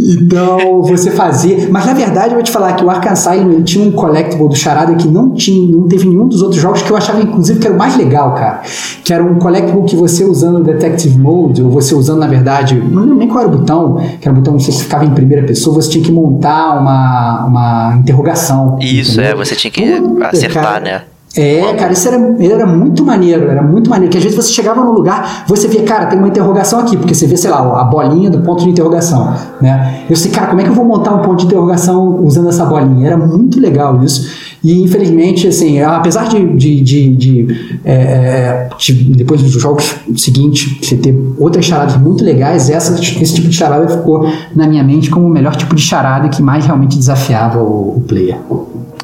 [0.00, 1.68] então, você fazia.
[1.70, 4.48] Mas na verdade, eu vou te falar que o Arkham Asylum ele tinha um collectible
[4.48, 7.60] do Charada que não tinha, não teve nenhum dos outros jogos que eu achava, inclusive,
[7.60, 8.62] que era o mais legal, cara.
[9.04, 12.74] Que era um collectible que você usando o Detective Mode, ou você usando, na verdade,
[12.74, 15.10] não lembro nem qual era o botão, que era o botão que você ficava em
[15.10, 18.78] primeira pessoa, você tinha que montar uma, uma interrogação.
[18.80, 19.30] Isso, entendeu?
[19.30, 21.01] é, você tinha que Puta, acertar, cara, né?
[21.34, 24.10] É, cara, isso era, era muito maneiro, era muito maneiro.
[24.10, 27.14] Que às vezes você chegava no lugar, você via, cara, tem uma interrogação aqui, porque
[27.14, 30.04] você vê, sei lá, a bolinha do ponto de interrogação, né?
[30.10, 32.64] Eu sei, cara, como é que eu vou montar um ponto de interrogação usando essa
[32.66, 33.06] bolinha?
[33.06, 34.52] Era muito legal isso.
[34.62, 40.78] E infelizmente, assim, apesar de, de, de, de, é, é de depois dos jogos seguintes
[40.80, 45.10] você ter outras charadas muito legais, essa, esse tipo de charada ficou na minha mente
[45.10, 48.38] como o melhor tipo de charada que mais realmente desafiava o, o player.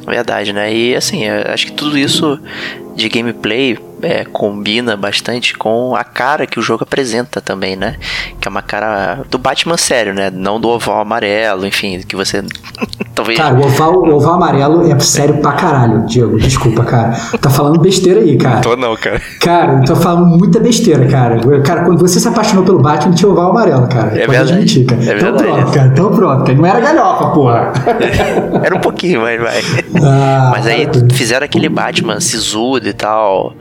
[0.09, 0.73] Verdade, né?
[0.73, 2.39] E assim, acho que tudo isso
[2.99, 7.97] de gameplay é, combina bastante com a cara que o jogo apresenta também, né?
[8.39, 10.29] Que é uma cara do Batman sério, né?
[10.29, 12.43] Não do oval amarelo, enfim, que você
[13.13, 13.37] talvez.
[13.37, 16.37] Cara, o oval, o oval amarelo é sério pra caralho, Diego.
[16.37, 17.11] Desculpa, cara.
[17.41, 18.61] Tá falando besteira aí, cara.
[18.61, 19.21] Tô não, cara.
[19.41, 21.39] Cara, tô falando muita besteira, cara.
[21.63, 24.17] Cara, quando você se apaixonou pelo Batman, tinha oval amarelo, cara.
[24.17, 24.53] É Pode verdade.
[24.53, 25.01] Admitir, cara.
[25.01, 25.43] É então verdade.
[25.43, 25.87] pronto, cara.
[25.87, 26.57] Então pronto, cara.
[26.57, 27.73] Não era galhofa, porra.
[28.63, 29.61] Era um pouquinho, mas vai.
[30.03, 31.07] Ah, mas aí cara.
[31.13, 33.55] fizeram aquele Batman sisudo e tal.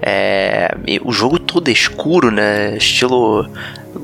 [0.00, 2.76] É, o jogo todo é escuro, né?
[2.76, 3.48] Estilo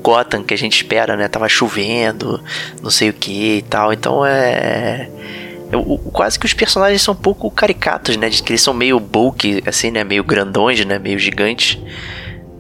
[0.03, 1.29] Gotham que a gente espera, né?
[1.29, 2.41] Tava chovendo,
[2.83, 3.93] não sei o que e tal.
[3.93, 5.11] Então é.
[5.71, 8.29] Eu, quase que os personagens são um pouco caricatos, né?
[8.31, 10.05] De que eles são meio bulky, assim, né?
[10.05, 10.99] Meio grandões, né?
[10.99, 11.79] Meio gigantes.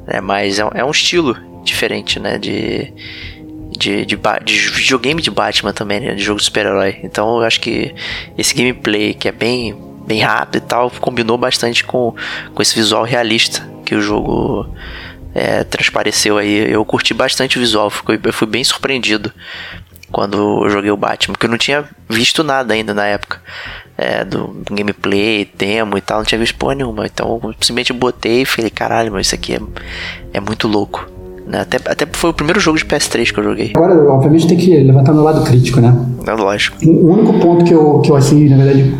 [0.06, 2.38] É, mas é, é um estilo diferente, né?
[2.38, 2.92] De,
[3.78, 6.14] de, de, de, videogame de Batman também, né?
[6.14, 6.98] De jogo de super-herói.
[7.02, 7.94] Então eu acho que
[8.36, 12.14] esse gameplay que é bem bem rápido e tal, combinou bastante com,
[12.54, 14.66] com esse visual realista que o jogo
[15.34, 16.72] é, transpareceu aí.
[16.72, 19.30] Eu curti bastante o visual, fui, eu fui bem surpreendido
[20.10, 23.40] quando eu joguei o Batman, porque eu não tinha visto nada ainda na época.
[23.96, 27.04] É, do, gameplay, demo e tal, não tinha visto porra nenhuma.
[27.04, 29.60] Então eu simplesmente botei e falei, caralho, mas isso aqui é,
[30.32, 31.06] é muito louco.
[31.46, 31.60] Né?
[31.60, 33.72] Até, até foi o primeiro jogo de PS3 que eu joguei.
[33.74, 35.94] Agora, obviamente, tem que levantar meu lado crítico, né?
[36.26, 36.76] É lógico.
[36.86, 38.94] O único ponto que eu, que eu assim, na verdade,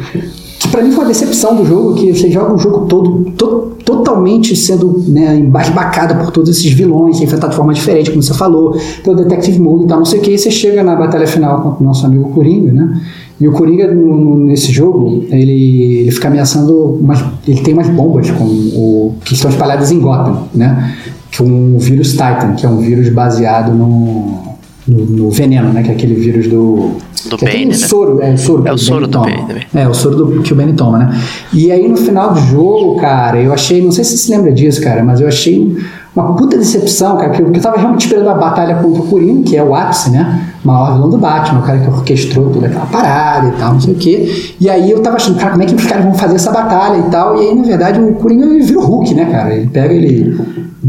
[0.71, 4.55] para mim foi uma decepção do jogo, que você joga o jogo todo to, totalmente
[4.57, 9.17] sendo né, embasbacado por todos esses vilões, enfrentado de forma diferente, como você falou, pelo
[9.17, 11.83] Detective Mode e tal, não sei o que, e você chega na batalha final contra
[11.83, 13.01] o nosso amigo Coringa, né?
[13.41, 16.99] E o Coringa, no, no, nesse jogo, ele, ele fica ameaçando.
[17.01, 20.93] Umas, ele tem umas bombas com o, que estão espalhadas em Gotham, né?
[21.37, 25.83] com o vírus Titan, que é um vírus baseado no, no, no veneno, né?
[25.85, 26.93] Que é aquele vírus do.
[27.27, 27.75] Do que é Bane, né?
[27.75, 29.21] soro, é o soro, É o soro Bane do.
[29.21, 29.67] Bane também.
[29.75, 31.21] É, o soro do, que o Benny toma, né?
[31.53, 34.53] E aí no final do jogo, cara, eu achei, não sei se você se lembra
[34.53, 35.77] disso, cara, mas eu achei
[36.15, 39.57] uma puta decepção, cara, porque eu tava realmente esperando a batalha contra o Coringa, que
[39.57, 40.47] é o ápice, né?
[40.65, 43.81] O maior vilão do Batman, o cara que orquestrou toda aquela parada e tal, não
[43.81, 44.55] sei o quê.
[44.61, 46.99] E aí eu tava achando, cara, como é que os caras vão fazer essa batalha
[46.99, 47.37] e tal?
[47.37, 49.55] E aí, na verdade, o Coringa vira o Hulk, né, cara?
[49.55, 50.37] Ele pega, ele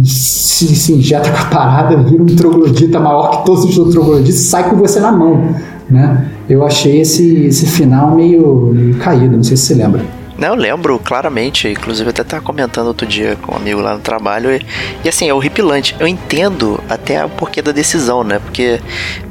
[0.03, 4.35] se, se injeta com a parada, vira um troglodita maior que todos os outros trogloditas
[4.35, 5.53] e sai com você na mão,
[5.89, 6.29] né?
[6.47, 10.03] Eu achei esse, esse final meio, meio caído, não sei se você lembra.
[10.39, 13.99] Não, eu lembro claramente, inclusive até tava comentando outro dia com um amigo lá no
[13.99, 14.65] trabalho, e,
[15.03, 15.93] e assim, é horripilante.
[15.99, 18.39] Eu entendo até o porquê da decisão, né?
[18.39, 18.79] Porque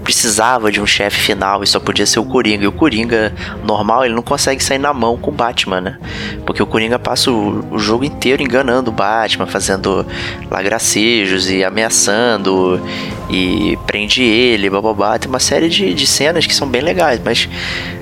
[0.08, 2.64] precisava de um chefe final e só podia ser o Coringa.
[2.64, 3.30] E o Coringa
[3.62, 5.98] normal, ele não consegue sair na mão com o Batman, né?
[6.46, 10.06] Porque o Coringa passa o, o jogo inteiro enganando o Batman, fazendo
[10.50, 12.80] lá gracejos e ameaçando
[13.28, 15.18] e prende ele, bababá.
[15.18, 17.46] Tem uma série de, de cenas que são bem legais, mas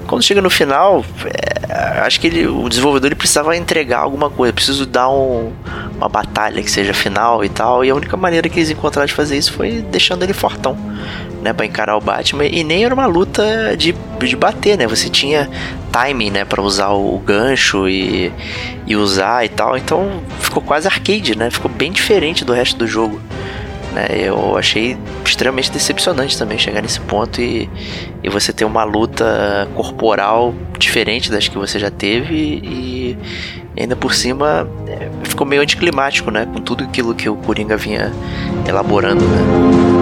[0.06, 4.52] quando chega no final, é, acho que ele, o desenvolvedor ele precisava entregar alguma coisa,
[4.52, 5.52] preciso dar um,
[5.96, 9.12] uma batalha que seja final e tal, e a única maneira que eles encontraram de
[9.12, 10.78] fazer isso foi deixando ele fortão,
[11.46, 15.08] né, para encarar o Batman, e nem era uma luta de, de bater, né, você
[15.08, 15.48] tinha
[15.92, 18.32] timing, né, para usar o, gancho e,
[18.84, 22.86] e usar e tal, então ficou quase arcade, né, ficou bem diferente do resto do
[22.86, 23.20] jogo.
[23.92, 27.70] Né, eu achei extremamente decepcionante também chegar nesse ponto e,
[28.24, 33.16] e você ter uma luta corporal diferente das que você já teve e,
[33.76, 36.46] e ainda por cima é, ficou meio anticlimático, né?
[36.46, 38.12] Com tudo aquilo que o Coringa vinha
[38.68, 39.95] elaborando, né?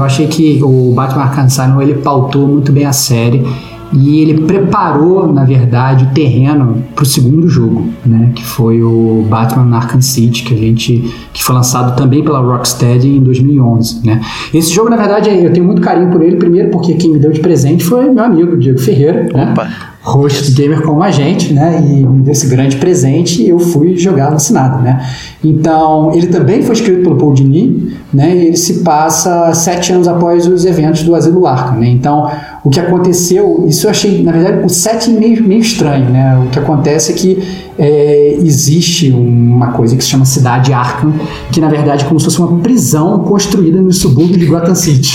[0.00, 3.44] Eu achei que o Batman Arkham Asylum ele pautou muito bem a série
[3.92, 9.26] e ele preparou, na verdade, o terreno para o segundo jogo, né, que foi o
[9.28, 14.20] Batman Arkham City, que a gente que foi lançado também pela Rocksteady em 2011, né.
[14.54, 17.32] Esse jogo, na verdade, eu tenho muito carinho por ele, primeiro porque quem me deu
[17.32, 19.54] de presente foi meu amigo Diego Ferreira, né,
[20.02, 21.82] host do Gamer como a gente, né?
[21.86, 25.06] E me deu esse grande presente e eu fui jogar alucinado, né?
[25.44, 28.34] Então, ele também foi escrito pelo Paul Dini, né?
[28.34, 31.88] E ele se passa sete anos após os eventos do Asilo Arkham, né?
[31.88, 32.30] Então,
[32.64, 36.42] o que aconteceu, isso eu achei, na verdade, o setting meio, meio estranho, né?
[36.44, 41.14] O que acontece é que é, existe uma coisa que se chama Cidade Arkham,
[41.50, 45.14] que na verdade é como se fosse uma prisão construída no subúrbio de Gotham City.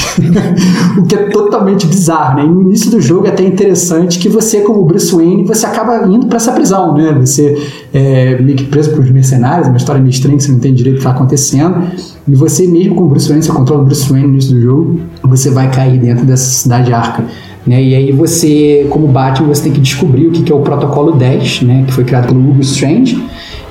[0.97, 2.45] o que é totalmente bizarro, né?
[2.45, 6.07] E no início do jogo é até interessante que você, como Bruce Wayne, você acaba
[6.07, 7.15] indo para essa prisão, né?
[7.19, 7.55] Você
[7.93, 10.95] é meio que preso por mercenários, uma história meio estranha que você não entende direito
[10.95, 11.83] o que está acontecendo.
[12.27, 14.61] E você mesmo com o Bruce Wayne, você controla o Bruce Wayne no início do
[14.61, 17.25] jogo, você vai cair dentro dessa cidade Arkham.
[17.65, 17.83] Né?
[17.83, 21.13] E aí você, como Batman, você tem que descobrir o que que é o protocolo
[21.13, 21.83] 10, né?
[21.85, 23.23] que foi criado pelo Hugo Strange,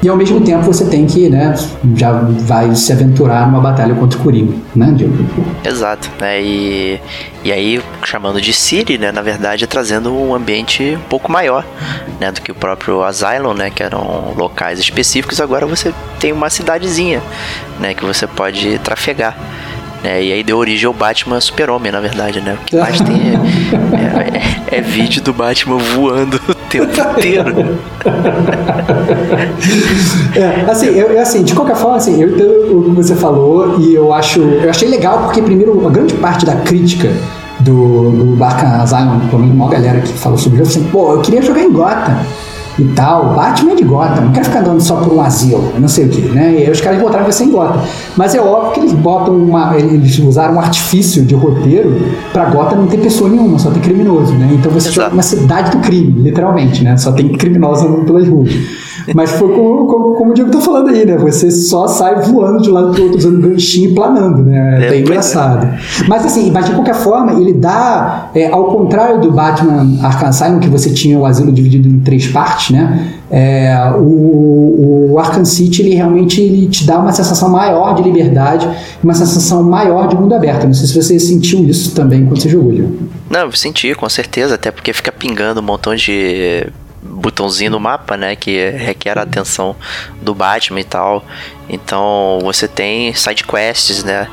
[0.04, 1.54] e ao mesmo tempo você tem que, né,
[1.96, 5.14] já vai se aventurar numa batalha contra o Coringa, né, Diego?
[5.64, 6.42] Exato, né?
[6.42, 7.00] E,
[7.42, 9.10] e aí, chamando de City, né?
[9.10, 11.64] Na verdade, trazendo um ambiente um pouco maior,
[12.20, 12.30] né?
[12.30, 13.70] Do que o próprio Asylum, né?
[13.70, 15.40] Que eram locais específicos.
[15.40, 17.22] Agora você tem uma cidadezinha,
[17.80, 17.94] né?
[17.94, 19.34] Que você pode trafegar.
[20.04, 20.22] Né?
[20.22, 22.58] E aí deu origem ao Batman Super-Homem, na verdade, né?
[22.60, 27.78] O que mais tem é, é- é vídeo do Batman voando o tempo inteiro.
[30.36, 33.80] É, assim, eu, eu, assim, de qualquer forma, assim, eu entendo o que você falou
[33.80, 37.08] e eu acho, eu achei legal porque primeiro a grande parte da crítica
[37.60, 41.14] do, do Arkham Asylum, pelo menos uma galera que falou sobre o jogo, assim, pô,
[41.14, 42.18] eu queria jogar em Gotham
[42.78, 45.88] e tal, Batman é de Gotham, não quero ficar andando só por um asilo, não
[45.88, 46.52] sei o que, né?
[46.52, 47.80] E aí os caras encontraram você em Gotham.
[48.16, 49.76] Mas é óbvio que eles botam uma.
[49.76, 51.94] Eles usaram um artifício de roteiro
[52.32, 54.50] pra Gotham não ter pessoa nenhuma, só ter criminoso, né?
[54.52, 56.96] Então você joga uma cidade do crime, literalmente, né?
[56.96, 58.50] Só tem criminosos andando pelas ruas.
[59.14, 61.16] Mas foi como, como, como o Diego tá falando aí, né?
[61.16, 64.80] Você só sai voando de um lado pro outro, usando ganchinho e planando, né?
[64.80, 65.02] É, É, bem é.
[65.02, 65.68] engraçado.
[66.08, 70.60] Mas assim, mas de qualquer forma, ele dá, é, ao contrário do Batman Arkham Asylum,
[70.60, 73.12] que você tinha o asilo dividido em três partes, né?
[73.30, 78.68] é, o, o Arkham City ele realmente ele te dá uma sensação maior de liberdade,
[79.02, 80.66] uma sensação maior de mundo aberto.
[80.66, 82.90] Não sei se você sentiu isso também quando você jogou, Leon.
[83.28, 86.66] Não, eu senti, com certeza, até porque fica pingando um montão de
[87.04, 89.76] botãozinho no mapa, né, que requer a atenção
[90.22, 91.24] do Batman e tal.
[91.68, 94.28] Então você tem side quests, né,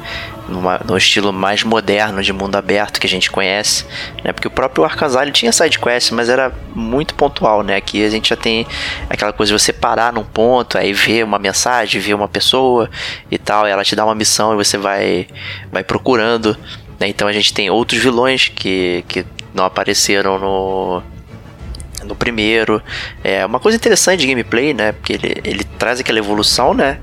[0.47, 3.86] numa, no estilo mais moderno de mundo aberto que a gente conhece,
[4.23, 4.31] né?
[4.31, 7.75] Porque o próprio Arkham tinha side quest, mas era muito pontual, né?
[7.77, 8.67] Aqui a gente já tem
[9.10, 12.89] aquela coisa de você parar num ponto, aí ver uma mensagem, ver uma pessoa
[13.29, 15.27] e tal, e ela te dá uma missão e você vai
[15.71, 16.57] vai procurando,
[16.99, 17.07] né?
[17.07, 21.03] Então a gente tem outros vilões que, que não apareceram no
[22.03, 22.81] no primeiro.
[23.23, 24.91] É uma coisa interessante de gameplay, né?
[24.91, 26.99] Porque ele, ele traz aquela evolução, né?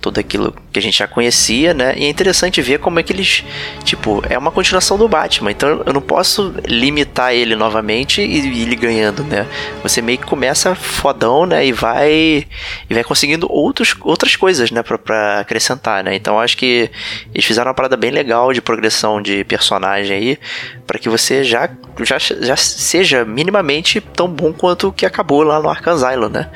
[0.00, 1.94] Tudo aquilo que a gente já conhecia, né?
[1.96, 3.44] E é interessante ver como é que eles.
[3.84, 5.50] Tipo, é uma continuação do Batman.
[5.50, 9.46] Então eu não posso limitar ele novamente e, ele ganhando, né?
[9.82, 11.66] Você meio que começa fodão, né?
[11.66, 12.46] E vai.
[12.88, 14.82] E vai conseguindo outros, outras coisas, né?
[14.82, 16.14] Pra, acrescentar, né?
[16.14, 16.90] Então acho que
[17.34, 20.38] eles fizeram uma parada bem legal de progressão de personagem aí.
[20.86, 21.68] para que você já,
[22.00, 26.50] já, já seja minimamente tão bom quanto o que acabou lá no Asylum, né?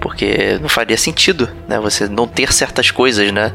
[0.00, 1.78] Porque não faria sentido, né?
[1.78, 3.52] Você não ter certas coisas, né?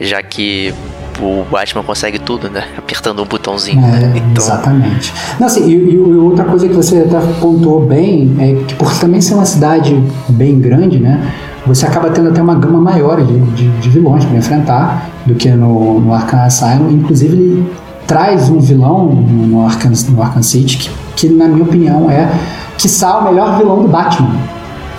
[0.00, 0.72] Já que
[1.20, 2.64] o Batman consegue tudo, né?
[2.76, 3.84] Apertando um botãozinho.
[3.84, 4.44] É, então...
[4.44, 5.12] Exatamente.
[5.38, 9.20] Não, assim, e, e, outra coisa que você até pontuou bem é que por também
[9.20, 9.94] ser uma cidade
[10.28, 11.32] bem grande, né?
[11.66, 15.50] Você acaba tendo até uma gama maior de, de, de vilões para enfrentar do que
[15.50, 16.90] no, no Arkham Asylum.
[16.90, 17.70] Inclusive, ele
[18.06, 22.30] traz um vilão no Arkham, no Arkham City que, que, na minha opinião, é
[22.78, 24.34] quiçá o melhor vilão do Batman,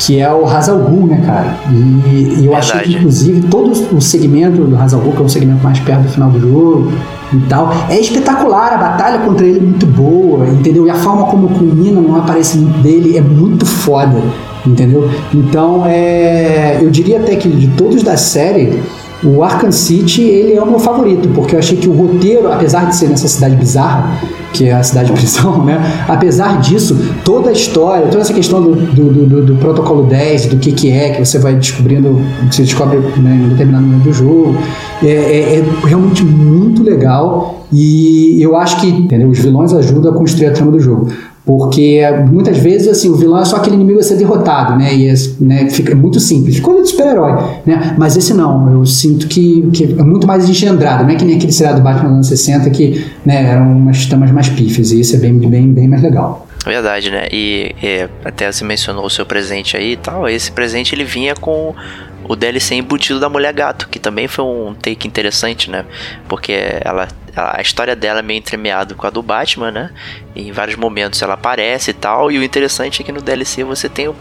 [0.06, 1.56] que é o Hazal Ghul, né, cara?
[1.70, 5.30] E, e eu achei que, inclusive, todo o segmento do Hazal Ghul, que é o
[5.30, 6.92] segmento mais perto do final do jogo
[7.32, 8.74] e tal, é espetacular.
[8.74, 10.88] A batalha contra ele é muito boa, entendeu?
[10.88, 14.20] E a forma como culmina no aparecimento dele é muito foda,
[14.66, 15.08] entendeu?
[15.32, 18.82] Então, é, eu diria até que de todos da série,
[19.24, 22.86] o Arkham City ele é o meu favorito, porque eu achei que o roteiro, apesar
[22.86, 24.20] de ser nessa cidade bizarra,
[24.54, 25.80] que é a cidade prisão, né?
[26.08, 30.58] Apesar disso, toda a história, toda essa questão do, do, do, do protocolo 10, do
[30.58, 34.14] que, que é, que você vai descobrindo, que você descobre né, em determinado momento do
[34.14, 34.56] jogo,
[35.04, 37.66] é, é, é, realmente muito legal.
[37.72, 39.30] E eu acho que entendeu?
[39.30, 41.08] os vilões ajudam a construir a trama do jogo.
[41.46, 42.02] Porque
[42.32, 44.94] muitas vezes assim, o vilão é só aquele inimigo a ser derrotado, né?
[44.96, 46.60] E é, né, fica muito simples.
[46.60, 47.96] Coisa de super-herói, né?
[47.98, 51.38] Mas esse não, eu sinto que, que é muito mais engendrado, não é que nem
[51.38, 55.00] aquele seriado do Batman dos anos 60 que né, eram umas tamas mais pífias, e
[55.00, 56.48] isso é bem, bem, bem mais legal.
[56.66, 57.28] Verdade, né?
[57.32, 57.76] E,
[58.24, 60.30] até você mencionou o seu presente aí e tal.
[60.30, 61.76] Esse presente ele vinha com
[62.24, 65.86] o DLC embutido da Mulher Gato, que também foi um take interessante, né?
[66.28, 69.90] Porque ela, a história dela é meio entremeada com a do Batman, né?
[70.36, 72.32] E em vários momentos ela aparece e tal.
[72.32, 74.14] E o interessante é que no DLC você tem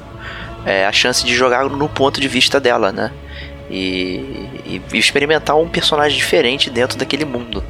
[0.65, 3.11] é, a chance de jogar no ponto de vista dela, né?
[3.71, 7.63] E, e, experimentar um personagem diferente dentro daquele mundo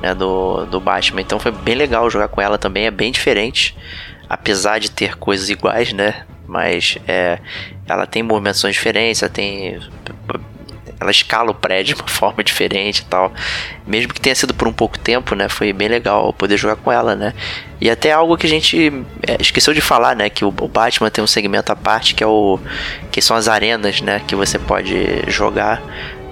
[0.00, 1.20] né, do, do Batman.
[1.20, 3.76] Então foi bem legal jogar com ela também, é bem diferente.
[4.28, 6.24] Apesar de ter coisas iguais, né?
[6.52, 7.38] mas é,
[7.88, 9.80] ela tem movimentações diferentes, ela tem
[11.00, 13.32] ela escala o prédio de uma forma diferente e tal.
[13.86, 15.48] Mesmo que tenha sido por um pouco tempo, né?
[15.48, 17.34] Foi bem legal poder jogar com ela, né?
[17.80, 18.92] E até algo que a gente
[19.26, 20.30] é, esqueceu de falar, né?
[20.30, 22.60] Que o, o, Batman tem um segmento à parte que é o
[23.10, 24.22] que são as arenas, né?
[24.26, 25.82] Que você pode jogar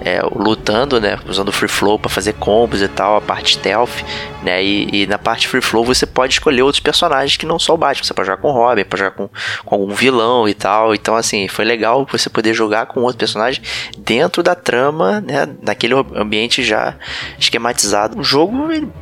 [0.03, 4.03] é, lutando, né, usando free flow para fazer combos e tal, a parte stealth,
[4.43, 7.75] né, e, e, na parte free flow você pode escolher outros personagens que não só
[7.75, 9.29] o Batman, você pode jogar com o Robin, pode jogar com,
[9.63, 13.61] com algum vilão e tal, então assim, foi legal você poder jogar com outro personagem
[13.97, 16.95] dentro da trama, né, naquele ambiente já
[17.37, 18.19] esquematizado.
[18.19, 18.51] O jogo,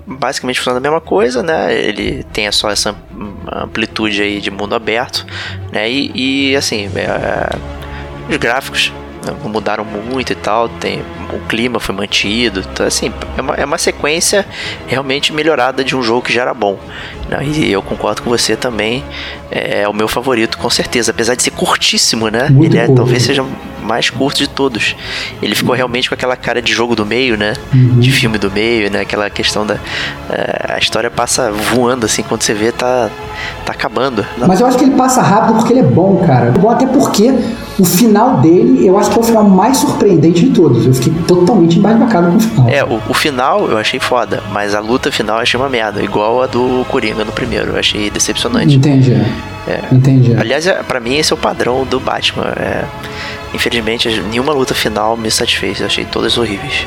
[0.06, 2.94] basicamente funciona da mesma coisa, né, ele tem só essa
[3.52, 5.26] amplitude aí de mundo aberto,
[5.72, 7.58] né, e, e assim, é,
[8.30, 8.92] os gráficos
[9.26, 11.02] não mudaram muito e tal, tem,
[11.34, 14.46] o clima foi mantido, então assim, é uma, é uma sequência
[14.88, 16.80] realmente melhorada de um jogo que já era bom.
[17.30, 17.46] Né?
[17.46, 19.04] E eu concordo com você também,
[19.52, 22.50] é, é o meu favorito com certeza, apesar de ser curtíssimo, né?
[22.50, 23.46] Muito Ele é, talvez seja
[23.84, 24.96] mais curto de todos.
[25.42, 27.54] Ele ficou realmente com aquela cara de jogo do meio, né?
[27.74, 28.00] Uhum.
[28.00, 29.02] De filme do meio, né?
[29.02, 29.78] Aquela questão da.
[30.30, 33.10] É, a história passa voando assim, quando você vê, tá,
[33.66, 34.26] tá acabando.
[34.38, 36.48] Mas eu acho que ele passa rápido porque ele é bom, cara.
[36.48, 37.34] É bom até porque
[37.80, 40.86] o final dele, eu acho que é o final mais surpreendente de todos.
[40.86, 42.70] Eu fiquei totalmente embasbacado com o final.
[42.70, 46.04] É, o, o final eu achei foda, mas a luta final eu achei uma merda.
[46.04, 47.72] Igual a do Coringa no primeiro.
[47.72, 48.76] Eu achei decepcionante.
[48.76, 49.14] Entendi.
[49.68, 49.82] É.
[49.92, 50.36] Entendi.
[50.36, 52.46] Aliás, é, para mim esse é o padrão do Batman.
[52.58, 52.84] É,
[53.54, 55.80] infelizmente, nenhuma luta final me satisfez.
[55.80, 56.86] Eu achei todas horríveis.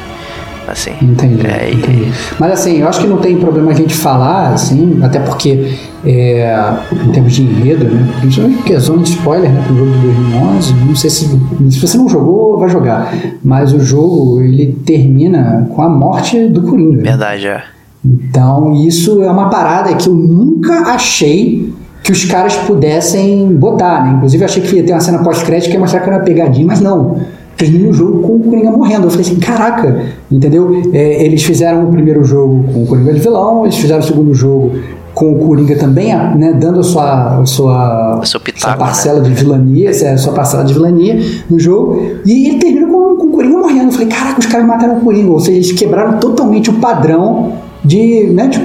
[0.68, 0.92] assim.
[1.03, 2.12] Entendi, É, e- entendi.
[2.38, 5.75] Mas assim, eu acho que não tem problema a gente falar, assim, até porque
[6.07, 6.57] é,
[7.05, 8.09] em termos de enredo, né?
[8.21, 9.61] Principalmente porque é zona de spoiler, né?
[9.66, 11.25] Pro jogo de 2011, não sei se,
[11.71, 13.12] se você não jogou, vai jogar.
[13.42, 16.99] Mas o jogo, ele termina com a morte do Coringa.
[16.99, 17.03] né?
[17.11, 17.62] Verdade, é.
[18.05, 24.15] Então, isso é uma parada que eu nunca achei que os caras pudessem botar, né?
[24.17, 26.25] Inclusive, eu achei que ia ter uma cena pós-crédito que ia mostrar que era uma
[26.25, 27.21] pegadinha, mas não.
[27.57, 29.07] Termina o jogo com o Coringa morrendo.
[29.07, 30.83] Eu falei assim, caraca, entendeu?
[30.93, 34.35] É, eles fizeram o primeiro jogo com o Coringa de vilão, eles fizeram o segundo
[34.35, 34.72] jogo
[35.14, 39.31] com o Coringa também, né, dando a sua, a sua, seu pitaco, sua parcela de
[39.31, 41.20] vilania, é a sua parcela de vilania
[41.51, 43.89] no jogo, e ele termina com, com o Coringa morrendo.
[43.89, 47.53] Eu falei, caraca, os caras mataram o Coringa, ou seja, eles quebraram totalmente o padrão
[47.85, 48.61] de, né, de,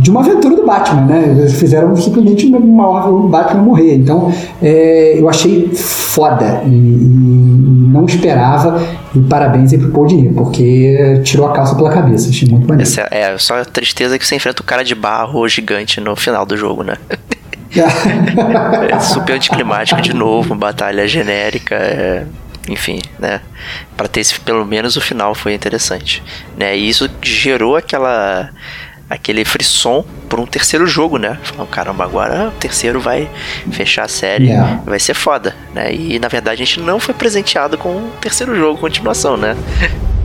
[0.00, 1.36] de uma aventura do Batman, né?
[1.38, 3.94] Eles fizeram simplesmente uma hora Batman morrer.
[3.94, 4.32] Então,
[4.62, 8.82] é, eu achei foda e, e não esperava.
[9.14, 12.28] E parabéns aí pro Paul porque tirou a calça pela cabeça.
[12.30, 12.90] Achei muito maneiro.
[12.90, 16.16] Essa é, é só a tristeza que você enfrenta o cara de barro gigante no
[16.16, 16.96] final do jogo, né?
[18.90, 22.24] É super anticlimático de novo, batalha genérica, é,
[22.68, 23.40] enfim, né?
[23.96, 26.22] Pra ter esse, pelo menos o final foi interessante,
[26.56, 26.76] né?
[26.76, 28.50] E isso gerou aquela
[29.08, 31.38] aquele frisson por um terceiro jogo, né?
[31.44, 33.30] Falando, caramba, agora o terceiro vai
[33.70, 34.82] fechar a série, Yeah.
[34.84, 35.94] vai ser foda, né?
[35.94, 39.56] E na verdade a gente não foi presenteado com um terceiro jogo, continuação, né?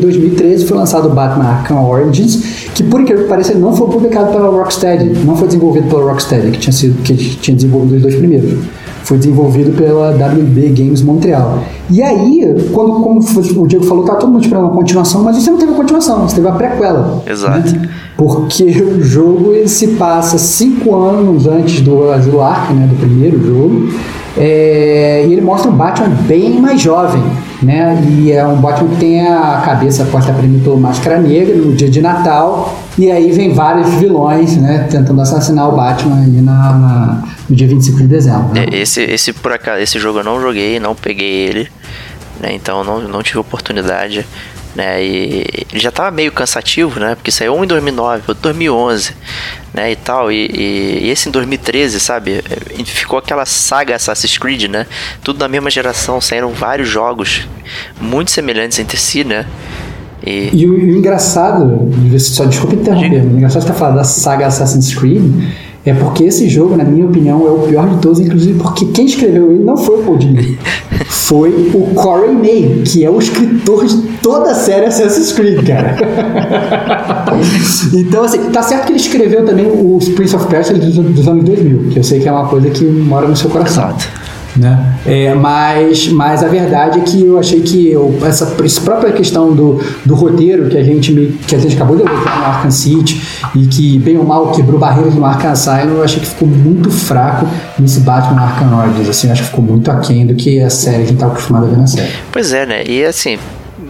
[0.00, 4.32] 2013 foi lançado o Batman Arkham Origins, que por incrível que pareça não foi publicado
[4.32, 8.14] pela Rocksteady, não foi desenvolvido pela Rocksteady, que tinha sido que tinha desenvolvido os dois
[8.16, 8.58] primeiros.
[9.04, 11.64] Foi desenvolvido pela WB Games Montreal.
[11.88, 15.50] E aí, quando como o Diego falou, tá todo mundo esperando uma continuação, mas você
[15.50, 17.22] não teve a continuação, você teve a prequela.
[17.26, 17.72] Exato.
[17.72, 17.88] né?
[18.16, 23.42] Porque o jogo ele se passa cinco anos antes do Asilo Arkham, né, do primeiro
[23.44, 23.88] jogo.
[24.36, 27.22] É, e ele mostra um Batman bem mais jovem,
[27.62, 28.00] né?
[28.08, 31.90] E é um Batman que tem a cabeça posta prêmio pelo Máscara Negra no dia
[31.90, 32.78] de Natal.
[32.96, 34.86] E aí vem vários vilões, né?
[34.90, 38.54] Tentando assassinar o Batman aí na, na- no dia 25 de dezembro.
[38.54, 38.66] né?
[38.72, 41.68] É, Esse, esse por acaso, esse jogo eu não joguei, não peguei ele,
[42.40, 42.50] né?
[42.52, 44.24] Então não, não tive oportunidade,
[44.74, 45.02] né?
[45.04, 47.14] E ele já tava meio cansativo, né?
[47.14, 49.12] Porque saiu um em 2009, outro em 2011,
[49.74, 49.90] né?
[49.92, 50.30] E tal.
[50.30, 52.42] E, e- e esse em 2013, sabe?
[52.78, 54.86] E Ficou aquela saga Assassin's Creed, né?
[55.22, 57.48] Tudo da mesma geração, saíram vários jogos
[58.00, 59.46] muito semelhantes entre si, né?
[60.24, 64.04] E E o, o engraçado, só desculpa interromper, mas o engraçado de estar falando da
[64.04, 65.22] saga Assassin's Creed
[65.84, 69.06] é porque esse jogo, na minha opinião, é o pior de todos, inclusive porque quem
[69.06, 70.58] escreveu ele não foi o Paul Dini,
[71.06, 75.96] foi o Corey May, que é o escritor de toda a série Assassin's Creed, cara.
[77.94, 81.44] então, assim, tá certo que ele escreveu também os Prince of Persia dos, dos anos
[81.44, 84.19] 2000, que eu sei que é uma coisa que mora no seu coração Exato.
[84.56, 84.94] Né?
[85.06, 89.52] É, mas, mas a verdade é que eu achei que eu- essa, essa própria questão
[89.54, 92.70] do, do roteiro que a gente me, que a gente acabou de ler no Arkham
[92.70, 93.20] City
[93.54, 96.90] e que bem ou mal quebrou barreiras no Arkham Asylum, eu achei que ficou muito
[96.90, 97.46] fraco
[97.78, 101.02] nesse Batman Arkham Origins, assim, acho que ficou muito aquém do que a série que
[101.02, 102.10] a gente tá acostumado a ver na série.
[102.32, 102.82] Pois é, né?
[102.86, 103.38] E assim,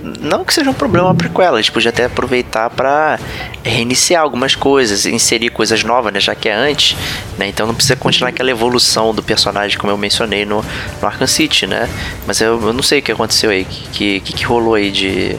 [0.03, 3.19] não que seja um problema a prequela, a gente podia até aproveitar pra
[3.63, 6.21] reiniciar algumas coisas, inserir coisas novas, né?
[6.21, 6.97] Já que é antes,
[7.39, 7.49] né?
[7.49, 10.65] Então não precisa continuar aquela evolução do personagem, como eu mencionei no,
[11.01, 11.89] no Arkham City, né?
[12.27, 15.37] Mas eu, eu não sei o que aconteceu aí, que, que, que rolou aí de,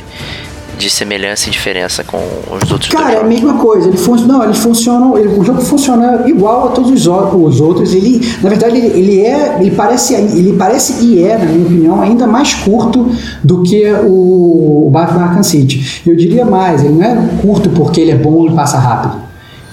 [0.82, 3.88] de semelhança e diferença com os outros Cara, é a mesma coisa.
[3.88, 4.16] Ele fun...
[4.18, 5.18] Não, eles funcionam.
[5.18, 7.94] ele- O jogo funciona igual a todos os, os outros.
[7.94, 9.58] Ele, na verdade, ele, ele é.
[9.60, 13.10] Ele parece, ele parece e é, na minha opinião, ainda mais curto
[13.44, 16.02] do que o, o Batman Arkham City.
[16.06, 19.22] Eu diria mais, ele não é curto porque ele é bom e passa rápido.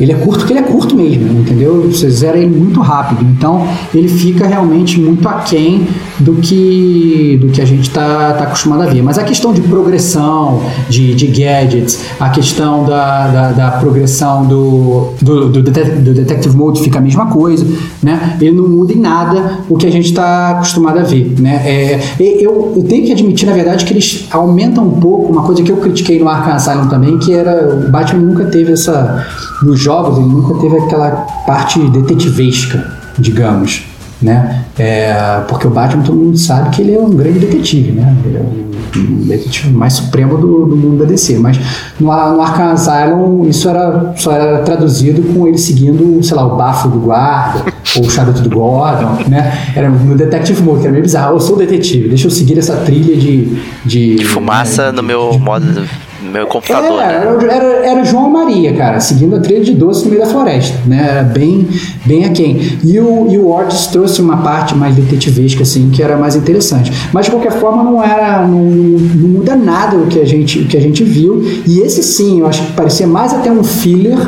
[0.01, 1.91] Ele é curto porque ele é curto mesmo, entendeu?
[1.91, 3.21] Você zera ele muito rápido.
[3.37, 5.89] Então ele fica realmente muito aquém
[6.21, 9.03] do que, do que a gente está tá acostumado a ver.
[9.03, 15.13] Mas a questão de progressão, de, de gadgets, a questão da, da, da progressão do,
[15.21, 17.67] do, do, do Detective Mode fica a mesma coisa,
[18.03, 18.37] né?
[18.41, 21.63] Ele não muda em nada o que a gente está acostumado a ver, né?
[21.65, 25.43] É, e- eu, eu tenho que admitir, na verdade, que eles aumentam um pouco uma
[25.43, 29.27] coisa que eu critiquei no Arkham Asylum também, que era o Batman nunca teve essa
[29.63, 31.11] nos jogos ele nunca teve aquela
[31.47, 33.85] parte detetivesca, digamos.
[34.21, 34.65] Né?
[34.79, 38.17] É, porque o Batman todo mundo sabe que ele é um grande detetive, né?
[38.25, 38.69] Ele é o
[39.27, 41.39] detetive mais supremo do, do mundo da DC.
[41.39, 41.59] Mas
[41.99, 46.57] no, no Arkham Asylum isso era, só era traduzido com ele seguindo, sei lá, o
[46.57, 47.65] bafo do guarda
[47.97, 49.73] ou o charuto do Gordon, né?
[49.75, 51.37] Era no Detective Mode, que era meio bizarro.
[51.37, 53.59] Eu sou detetive, deixa eu seguir essa trilha de...
[53.85, 55.65] De, de fumaça né, no meu de, modo
[56.21, 57.01] meu computador.
[57.01, 57.39] É, né?
[57.51, 61.23] era, era, João Maria, cara, seguindo a trilha de doce no meio da floresta, né?
[61.33, 61.69] Bem,
[62.05, 62.79] bem aquém.
[62.85, 66.93] E o, e o Ortiz trouxe uma parte mais detetivesca, assim, que era mais interessante.
[67.13, 68.47] Mas de qualquer forma, não era.
[68.47, 71.43] Não, não muda nada o que, a gente, o que a gente viu.
[71.67, 74.19] E esse sim, eu acho que parecia mais até um filler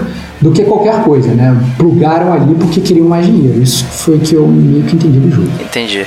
[0.40, 1.56] do que qualquer coisa, né?
[1.76, 3.62] Plugaram ali porque queriam mais dinheiro.
[3.62, 5.48] Isso foi o que eu meio que entendi do jogo.
[5.60, 6.06] Entendi.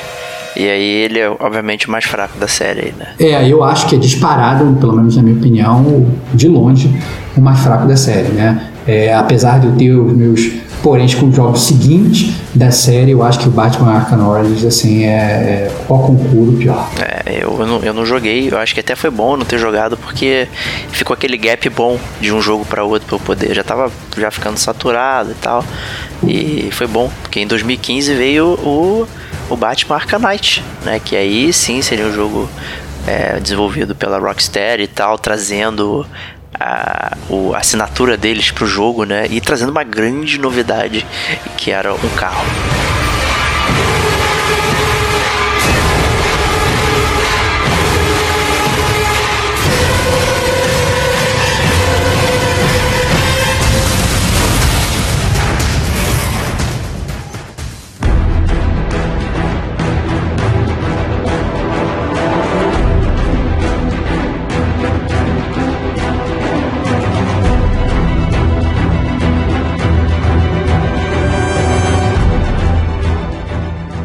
[0.56, 3.14] E aí ele é, obviamente, o mais fraco da série, né?
[3.20, 6.94] É, eu acho que é disparado, pelo menos na minha opinião, de longe,
[7.36, 8.70] o mais fraco da série, né?
[8.86, 13.24] É, apesar de eu ter os meus porém com os jogos seguintes da série, eu
[13.24, 16.90] acho que o Batman Arkham Origins, assim, é, é qual concurso pior.
[17.00, 19.58] É, eu, eu, não, eu não joguei, eu acho que até foi bom não ter
[19.58, 20.46] jogado, porque
[20.92, 24.30] ficou aquele gap bom de um jogo para outro pra eu poder, já tava já
[24.30, 25.64] ficando saturado e tal,
[26.28, 29.08] e foi bom, porque em 2015 veio o
[29.50, 31.00] o Batman Arkham Knight, né?
[31.00, 32.50] Que aí sim seria um jogo
[33.08, 36.06] é, desenvolvido pela Rockstar e tal, trazendo
[36.60, 39.28] a, o, a assinatura deles pro jogo, né?
[39.30, 41.06] E trazendo uma grande novidade
[41.58, 42.44] que era um carro.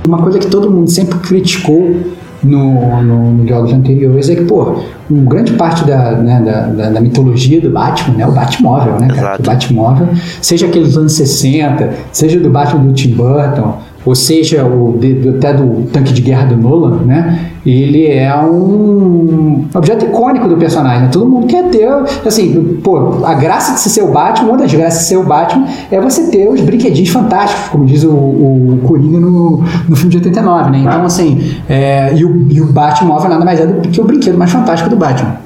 [0.08, 1.96] Uma coisa que todo mundo sempre criticou
[2.42, 4.76] no, no, nos jogos anteriores é que, pô,
[5.10, 9.08] uma grande parte da, né, da, da, da, mitologia do Batman, né, o Batmóvel, né,
[9.08, 9.36] cara?
[9.40, 10.08] O Batmóvel,
[10.40, 13.78] seja aquele dos anos 60, seja do Batman do Tim Burton,
[14.08, 14.98] ou seja, o,
[15.36, 17.50] até do tanque de guerra do Nolan, né?
[17.66, 21.02] Ele é um objeto icônico do personagem.
[21.02, 21.08] Né?
[21.12, 21.86] Todo mundo quer ter,
[22.24, 25.66] assim, pô, a graça de ser o Batman, uma das graças de ser o Batman
[25.90, 30.16] é você ter os brinquedinhos fantásticos, como diz o, o Coringa no, no filme de
[30.16, 30.78] 89, né?
[30.78, 34.38] Então, assim, é, e, o, e o Batmóvel nada mais é do que o brinquedo
[34.38, 35.36] mais fantástico do Batman.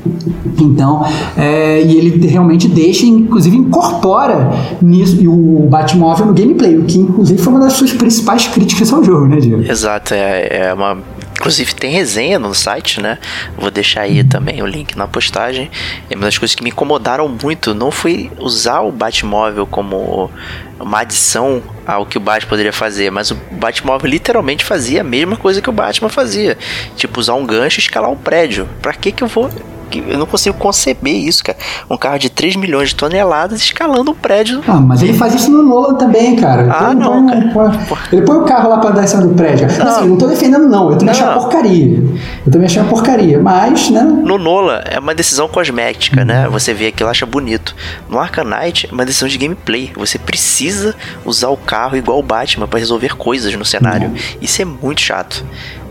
[0.60, 1.04] Então,
[1.36, 4.50] é, e ele realmente deixa, inclusive incorpora
[4.80, 8.92] nisso, e o Batmóvel no gameplay, o que inclusive foi uma das suas principais críticas
[8.92, 9.62] ao jogo, né, Diego?
[9.62, 10.98] Exato, é, é uma
[11.42, 13.18] Inclusive tem resenha no site, né?
[13.58, 15.68] Vou deixar aí também o link na postagem.
[16.08, 20.30] E uma das coisas que me incomodaram muito não foi usar o Batmóvel como
[20.78, 25.36] uma adição ao que o Batman poderia fazer, mas o Batmóvel literalmente fazia a mesma
[25.36, 26.56] coisa que o Batman fazia.
[26.94, 28.68] Tipo, usar um gancho e escalar um prédio.
[28.80, 29.50] Pra que que eu vou
[29.98, 31.58] eu não consigo conceber isso, cara.
[31.90, 34.62] Um carro de 3 milhões de toneladas escalando um prédio.
[34.66, 36.68] Ah, mas ele faz isso no Nolan também, cara.
[36.70, 37.52] Ah, ele não, põe, cara.
[37.52, 39.66] Põe, ele põe o carro lá pra dar em cima do prédio.
[39.78, 39.86] Não.
[39.86, 40.90] Assim, não tô defendendo, não.
[40.90, 42.02] Eu também achei uma porcaria.
[42.46, 44.02] Eu também achei uma porcaria, mas, né?
[44.02, 46.48] No Nolan é uma decisão cosmética, né?
[46.48, 47.74] Você vê aquilo, acha bonito.
[48.08, 49.92] No Arcanite é uma decisão de gameplay.
[49.96, 54.08] Você precisa usar o carro igual o Batman para resolver coisas no cenário.
[54.08, 54.14] Uhum.
[54.40, 55.44] Isso é muito chato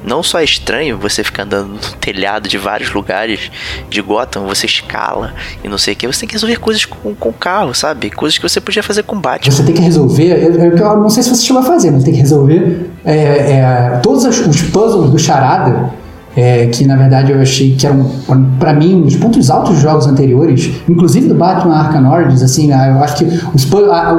[0.04, 3.52] não só é estranho você ficar andando no telhado de vários lugares
[3.90, 5.34] de Gotham, você escala
[5.64, 8.10] e não sei o que, você tem que resolver coisas com, com carro, sabe?
[8.10, 9.52] Coisas que você podia fazer com Batman.
[9.52, 12.04] Você tem que resolver, eu, eu, eu não sei se você chegou a fazer, mas
[12.04, 16.01] tem que resolver é, é, todos os puzzles do Charada
[16.36, 18.10] é, que na verdade eu achei que eram,
[18.60, 22.68] para mim, um dos pontos altos dos jogos anteriores, inclusive do Batman Arkham Origins, assim,
[22.68, 23.68] né, eu acho que os,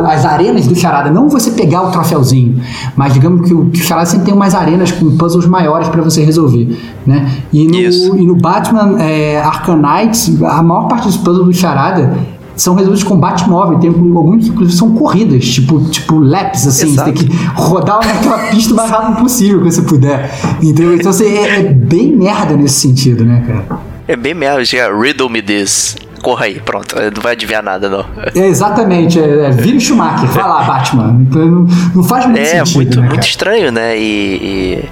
[0.06, 2.60] as arenas do Charada, não você pegar o troféuzinho,
[2.96, 6.02] mas digamos que o, que o Charada sempre tem umas arenas com puzzles maiores para
[6.02, 7.30] você resolver, né?
[7.52, 12.12] E no, e no Batman é, Arkham Knights, a maior parte dos puzzles do Charada
[12.56, 17.10] são resolvidos com Batmóvel, tem alguns que inclusive são corridas, tipo, tipo laps, assim, Exato.
[17.10, 20.30] você tem que rodar naquela pista o mais rápido possível que você puder.
[20.62, 20.94] Entendeu?
[20.94, 23.80] Então você é, é, bem merda nesse sentido, né, cara?
[24.06, 25.96] É bem merda, chega, riddle me this.
[26.22, 26.94] Corra aí, pronto.
[27.14, 28.04] Não vai adivinhar nada, não.
[28.34, 31.16] É, exatamente, é, é vira Schumacher, vai lá, Batman.
[31.20, 32.76] Então, não, não faz muito é, sentido.
[32.76, 33.98] Muito, né, muito estranho, né?
[33.98, 34.36] E.
[34.42, 34.84] e...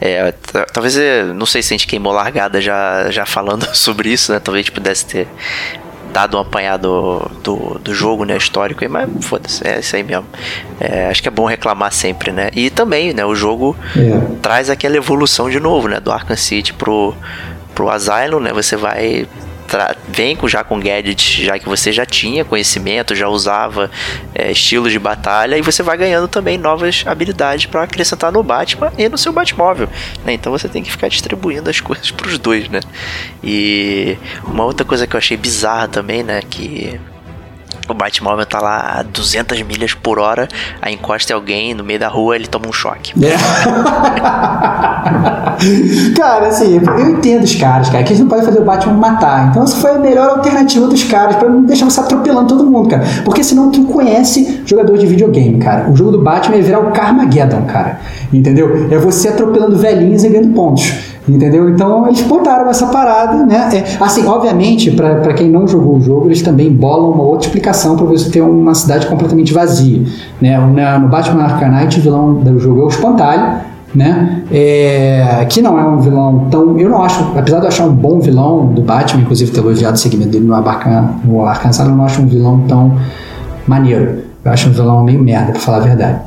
[0.00, 0.34] É,
[0.72, 0.96] talvez,
[1.34, 4.40] não sei se a gente queimou largada já, já falando sobre isso, né?
[4.40, 5.28] Talvez a gente pudesse ter
[6.14, 10.24] dado um apanhado do, do jogo, né, histórico, aí, mas foda-se, é isso aí mesmo.
[10.78, 12.50] É, acho que é bom reclamar sempre, né?
[12.54, 14.36] E também, né, o jogo é.
[14.40, 17.12] traz aquela evolução de novo, né, do Arkham City pro,
[17.74, 19.26] pro Asylum, né, você vai
[20.08, 23.90] vem com, já com gadgets, já que você já tinha conhecimento, já usava
[24.34, 28.92] é, estilos de batalha, e você vai ganhando também novas habilidades para acrescentar no Batman
[28.96, 29.88] e no seu Batmóvel.
[30.24, 30.32] Né?
[30.34, 32.80] Então você tem que ficar distribuindo as coisas para os dois, né?
[33.42, 36.40] E uma outra coisa que eu achei bizarra também, né?
[36.48, 37.00] Que
[37.88, 40.48] o Batmóvel tá lá a 200 milhas por hora,
[40.80, 43.12] aí encosta alguém no meio da rua, ele toma um choque.
[46.16, 49.48] Cara, assim, eu entendo os caras, cara, que eles não podem fazer o Batman matar.
[49.50, 52.88] Então essa foi a melhor alternativa dos caras para não deixar você atropelando todo mundo,
[52.88, 53.04] cara.
[53.24, 56.90] Porque senão quem conhece jogador de videogame, cara, o jogo do Batman é virar o
[56.90, 58.00] Carmageddon, cara.
[58.32, 58.88] Entendeu?
[58.90, 60.92] É você atropelando velhinhos e ganhando pontos.
[61.26, 61.70] Entendeu?
[61.70, 63.70] Então eles botaram essa parada, né?
[63.72, 67.96] É, assim, obviamente, para quem não jogou o jogo, eles também bolam uma outra explicação
[67.96, 70.02] para você ter uma cidade completamente vazia.
[70.38, 70.58] Né?
[70.98, 73.58] No Batman Arcanite, o vilão do jogo é o Espantalho,
[73.94, 74.42] né?
[74.50, 76.78] É, que não é um vilão tão.
[76.78, 79.94] Eu não acho, apesar de eu achar um bom vilão do Batman, inclusive ter elogiado
[79.94, 82.98] o segmento dele no Arcan, no Arkansas, eu não acho um vilão tão
[83.66, 84.24] maneiro.
[84.44, 86.20] Eu acho um vilão meio merda, pra falar a verdade.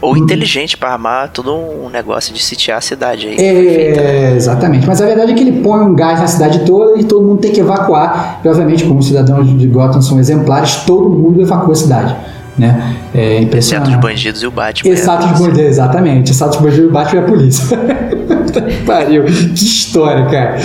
[0.00, 3.36] Ou inteligente para armar todo um negócio de sitiar a cidade aí.
[3.36, 4.86] É, exatamente.
[4.86, 7.40] Mas a verdade é que ele põe um gás na cidade toda e todo mundo
[7.40, 8.40] tem que evacuar.
[8.44, 12.16] E obviamente, como os cidadãos de Gotham são exemplares, todo mundo evacua a cidade.
[12.58, 12.96] Né?
[13.14, 13.88] É impressionante.
[13.88, 14.90] Exceto os bandidos e o Batman.
[14.90, 16.30] Exato os bandidos, exatamente.
[16.32, 17.78] Exato os bandidos e o Batman e a polícia.
[18.86, 19.24] Pariu.
[19.24, 20.56] Que história, cara.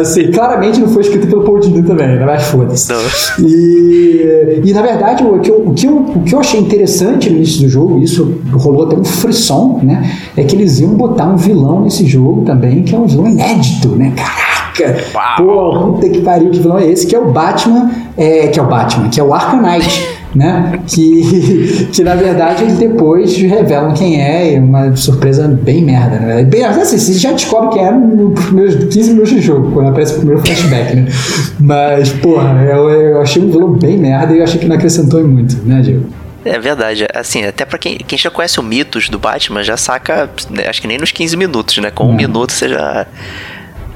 [0.00, 2.24] Assim, claramente não foi escrito pelo Paul Dini também, né?
[2.24, 2.92] Mas foda-se.
[3.40, 7.30] E, e na verdade, o que, eu, o, que eu, o que eu achei interessante
[7.30, 10.18] no início do jogo, isso rolou até um frisson, né?
[10.36, 13.88] É que eles iam botar um vilão nesse jogo também, que é um vilão inédito,
[13.90, 14.12] né?
[14.16, 14.60] Caraca!
[15.14, 15.36] Uau.
[15.36, 17.06] Pô, puta que pariu, que vilão é esse?
[17.06, 20.80] Que é o Batman, é, que é o Batman, que é o Arcanite né?
[20.86, 26.42] Que, que na verdade eles depois revelam quem é, e uma surpresa bem merda, né?
[26.44, 30.14] Bem, assim, você já descobre quem é nos primeiros 15 minutos de jogo, quando aparece
[30.14, 31.06] o primeiro flashback, né?
[31.58, 35.26] Mas, porra, eu, eu achei um vilão bem merda e eu achei que não acrescentou
[35.26, 36.06] muito, né, Diego?
[36.44, 40.30] É verdade, assim, até para quem, quem já conhece o mitos do Batman, já saca,
[40.48, 41.90] né, acho que nem nos 15 minutos, né?
[41.90, 43.06] Com um minuto você já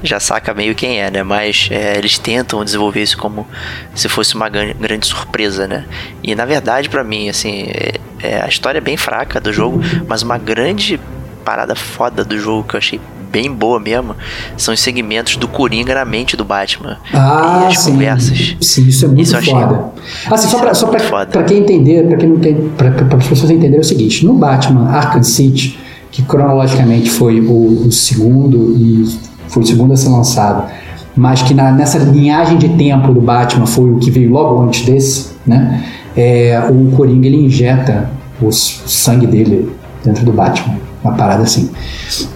[0.05, 1.23] já saca meio quem é, né?
[1.23, 3.47] Mas é, eles tentam desenvolver isso como
[3.93, 5.85] se fosse uma grande surpresa, né?
[6.23, 9.81] E na verdade, para mim, assim, é, é, a história é bem fraca do jogo,
[10.07, 10.99] mas uma grande
[11.43, 12.99] parada foda do jogo que eu achei
[13.35, 14.15] bem boa mesmo
[14.55, 16.97] são os segmentos do Coringa na mente do Batman.
[17.13, 17.91] Ah, e as sim.
[17.91, 18.55] conversas.
[18.61, 19.91] Sim, isso é muito isso foda.
[20.31, 23.27] Assim, só pra, só pra, pra, quem entender, pra quem não tem, pra, pra as
[23.27, 25.77] pessoas entenderem é o seguinte: no Batman Arkham City,
[26.11, 30.69] que cronologicamente foi o, o segundo e foi o segundo a ser lançado,
[31.15, 34.85] mas que na, nessa linhagem de tempo do Batman foi o que veio logo antes
[34.85, 35.83] desse, né?
[36.15, 38.09] É, o Coringa ele injeta
[38.41, 39.71] o sangue dele
[40.03, 41.69] dentro do Batman, uma parada assim.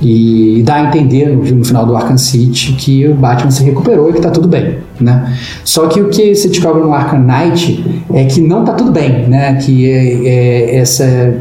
[0.01, 4.09] E, dá a entender no, no, final do Arkham City que o Batman se recuperou
[4.09, 5.35] e que tá tudo bem, né?
[5.63, 9.27] Só que o que se descobre no Arkham Knight é que não tá tudo bem,
[9.27, 9.55] né?
[9.55, 11.37] Que é, é essa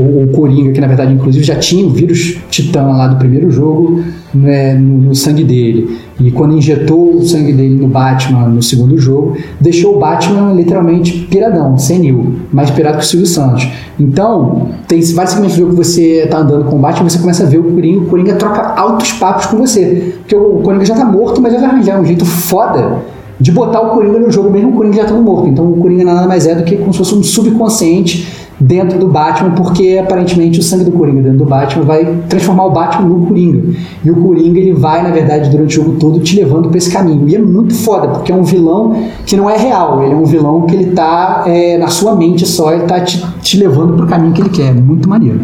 [0.00, 4.02] o, Coringa, que na verdade inclusive já tinha o vírus titã lá do primeiro jogo
[4.34, 5.98] né, no, no, sangue dele.
[6.20, 11.26] E quando injetou o sangue dele no Batman no segundo jogo, deixou o Batman literalmente
[11.30, 13.68] piradão, senil, mais pirado que o Silvio Santos.
[13.98, 17.44] Então, tem vários segmentos do jogo que você tá andando com o Batman, você começa
[17.44, 20.14] a ver o Coringa, o Coringa troca altos papos com você.
[20.20, 22.98] Porque o Coringa já tá morto, mas ele vai arranjar um jeito foda
[23.38, 25.48] de botar o Coringa no jogo, mesmo o Coringa já estando morto.
[25.48, 29.08] Então o Coringa nada mais é do que como se fosse um subconsciente dentro do
[29.08, 33.26] Batman, porque aparentemente o sangue do Coringa dentro do Batman vai transformar o Batman no
[33.26, 33.76] Coringa.
[34.04, 36.90] E o Coringa ele vai, na verdade, durante o jogo todo te levando para esse
[36.90, 37.28] caminho.
[37.28, 40.24] E é muito foda, porque é um vilão que não é real, ele é um
[40.24, 44.06] vilão que ele tá é, na sua mente só, ele tá te, te levando pro
[44.06, 44.74] caminho que ele quer.
[44.74, 45.40] Muito maneiro.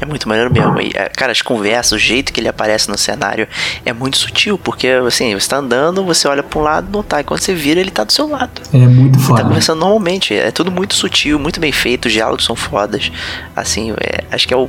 [0.00, 0.80] É muito maneiro mesmo.
[0.80, 3.48] E, é, cara, as conversas, o jeito que ele aparece no cenário
[3.84, 7.20] é muito sutil, porque assim, você tá andando, você olha pra um lado, não tá.
[7.20, 8.62] E quando você vira, ele tá do seu lado.
[8.72, 9.34] É muito foda.
[9.34, 10.34] Ele tá conversando normalmente.
[10.34, 13.10] É tudo muito sutil, muito bem feito, os diálogos são fodas.
[13.54, 14.68] Assim, é, acho que é o,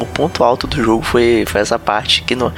[0.00, 2.52] o ponto alto do jogo foi, foi essa parte que não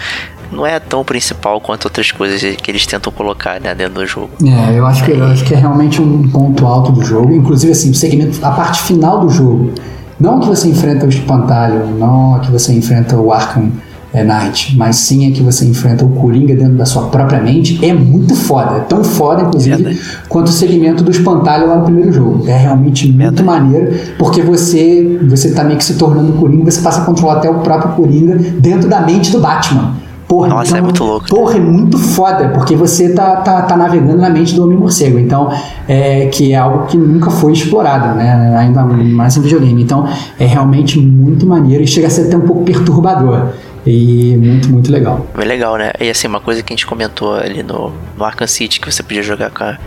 [0.51, 4.31] não é tão principal quanto outras coisas que eles tentam colocar né, dentro do jogo.
[4.45, 7.35] É, eu acho, que, eu acho que é realmente um ponto alto do jogo.
[7.35, 9.75] Inclusive, assim, o segmento, a parte final do jogo
[10.19, 13.71] não que você enfrenta o espantalho, não que você enfrenta o Arkham
[14.13, 17.85] é, Knight, mas sim é que você enfrenta o Coringa dentro da sua própria mente,
[17.85, 18.77] é muito foda.
[18.77, 22.49] É tão foda, inclusive, quanto o segmento do espantalho lá no primeiro jogo.
[22.49, 27.03] É realmente muito maneiro, porque você, você tá meio que se tornando Coringa, você passa
[27.03, 30.06] a controlar até o próprio Coringa dentro da mente do Batman.
[30.27, 31.29] Porra, Nossa, então, é muito louco.
[31.29, 35.19] Porra, é muito foda, porque você tá, tá, tá navegando na mente do Homem-Morcego.
[35.19, 35.53] Então,
[35.87, 38.57] é, que é algo que nunca foi explorado, né?
[38.59, 39.81] Ainda mais em videogame.
[39.81, 40.09] Então,
[40.39, 43.53] é realmente muito maneiro e chega a ser até um pouco perturbador.
[43.87, 45.25] E muito, muito legal.
[45.39, 45.93] É legal, né?
[46.01, 49.05] E assim, uma coisa que a gente comentou ali no, no Arkham City, que você
[49.05, 49.79] podia jogar com a,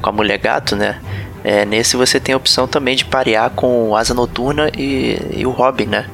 [0.00, 0.98] com a mulher gato, né?
[1.42, 5.50] É, nesse você tem a opção também de parear com Asa Noturna e, e o
[5.50, 6.06] Robin, né?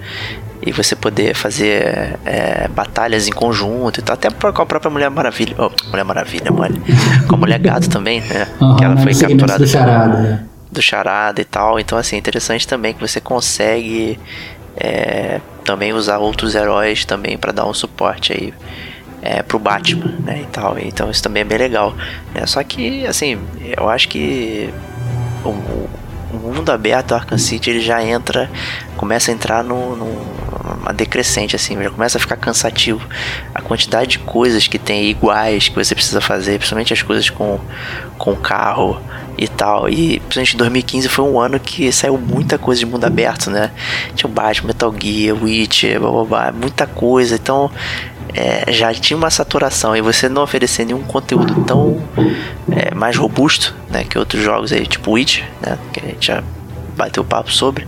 [0.63, 4.15] E você poder fazer é, batalhas em conjunto e tal.
[4.15, 5.55] Até com a própria Mulher Maravilha.
[5.59, 6.81] Oh, Mulher Maravilha, mole.
[7.27, 8.47] Com a Mulher Gato também, né?
[8.61, 10.45] Aham, que ela foi segmento capturada do charada, né?
[10.71, 11.81] do charada e tal.
[11.81, 14.19] Então, assim, é interessante também que você consegue
[14.77, 18.55] é, também usar outros heróis também para dar um suporte aí
[19.23, 20.79] é, pro Batman, né, e tal.
[20.79, 21.95] Então isso também é bem legal.
[22.35, 22.47] Né?
[22.47, 23.39] Só que, assim,
[23.77, 24.73] eu acho que
[25.45, 25.89] o
[26.39, 28.51] mundo aberto, Arkham City, ele já entra,
[28.97, 33.07] começa a entrar no, numa decrescente, assim, já começa a ficar cansativo.
[33.55, 37.59] A quantidade de coisas que tem iguais que você precisa fazer, principalmente as coisas com,
[38.19, 39.01] com carro
[39.37, 39.89] e tal.
[39.89, 43.71] E principalmente 2015 foi um ano que saiu muita coisa de mundo aberto, né?
[44.15, 47.35] Tinha o Batman, Metal Gear, Witcher, blá, blá, blá, muita coisa.
[47.35, 47.71] Então
[48.35, 52.03] é, já tinha uma saturação e você não oferecer nenhum conteúdo tão
[52.71, 56.43] é, mais robusto, né, que outros jogos aí, tipo Witcher, né, que a gente já
[56.97, 57.87] bateu papo sobre,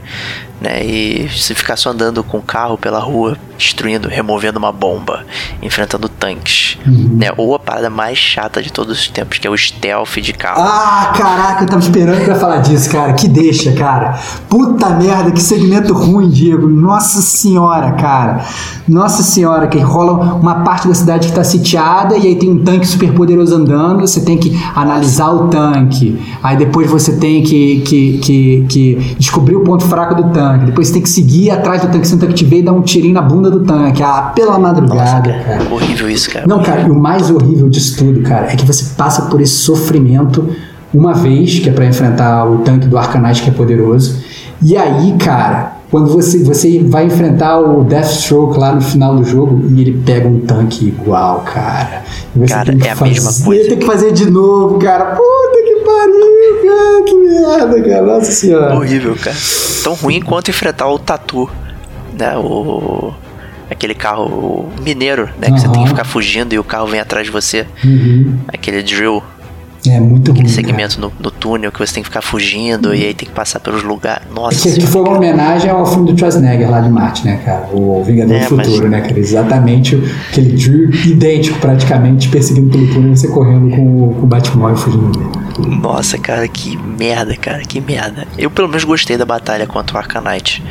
[0.63, 5.25] né, e se ficar só andando com o carro pela rua, destruindo, removendo uma bomba,
[5.63, 9.57] enfrentando tanques, né, ou a parada mais chata de todos os tempos, que é o
[9.57, 10.63] stealth de carro.
[10.63, 13.13] Ah, caraca, eu tava esperando pra falar disso, cara.
[13.13, 14.19] Que deixa, cara.
[14.49, 16.69] Puta merda, que segmento ruim, Diego.
[16.69, 18.45] Nossa senhora, cara.
[18.89, 22.65] Nossa senhora, que rola uma parte da cidade que tá sitiada e aí tem um
[22.65, 24.01] tanque super poderoso andando.
[24.01, 26.21] Você tem que analisar o tanque.
[26.43, 30.52] Aí depois você tem que, que, que, que descobrir o ponto fraco do tanque.
[30.59, 33.15] Depois você tem que seguir atrás do tanque, tanque te vê e dar um tirinho
[33.15, 34.03] na bunda do tanque.
[34.03, 35.75] Ah, pela Nossa, madrugada, cara, cara.
[35.75, 36.47] horrível isso, cara.
[36.47, 39.55] Não, cara, e o mais horrível disso tudo, cara, é que você passa por esse
[39.55, 40.49] sofrimento
[40.93, 44.17] uma vez, que é pra enfrentar o tanque do Arcanite que é poderoso.
[44.63, 49.63] E aí, cara, quando você, você vai enfrentar o Deathstroke lá no final do jogo
[49.69, 52.03] e ele pega um tanque igual, cara.
[52.35, 53.69] E você Cara, tem que é a fazer, mesma coisa.
[53.69, 55.17] Tem que fazer de novo, cara.
[56.63, 58.03] Puta que merda, cara.
[58.03, 58.75] Nossa senhora.
[58.75, 59.37] Horrível, cara.
[59.83, 61.51] Tão ruim quanto enfrentar o Tatu,
[62.19, 62.37] né?
[62.39, 63.13] O.
[63.71, 65.51] Aquele carro mineiro, né?
[65.51, 67.67] Que você tem que ficar fugindo e o carro vem atrás de você.
[67.83, 68.37] Uhum.
[68.47, 69.23] Aquele drill,
[69.87, 70.41] É muito ruim.
[70.41, 70.67] aquele cara.
[70.67, 73.61] segmento no, no túnel que você tem que ficar fugindo e aí tem que passar
[73.61, 74.25] pelos lugares.
[74.35, 77.67] Nossa Que, que foi uma homenagem ao filme do Schwarzenegger lá de Marte, né, cara?
[77.73, 79.19] O Vingador É, do mas- Futuro, né, cara?
[79.19, 79.97] Exatamente
[80.29, 84.77] aquele drill idêntico, praticamente, perseguindo pelo túnel e você correndo com o, com o Batmóvel
[84.77, 85.31] fugindo dele.
[85.67, 88.27] Nossa, cara, que merda, cara, que merda.
[88.37, 90.63] Eu pelo menos gostei da batalha contra o Arcanite.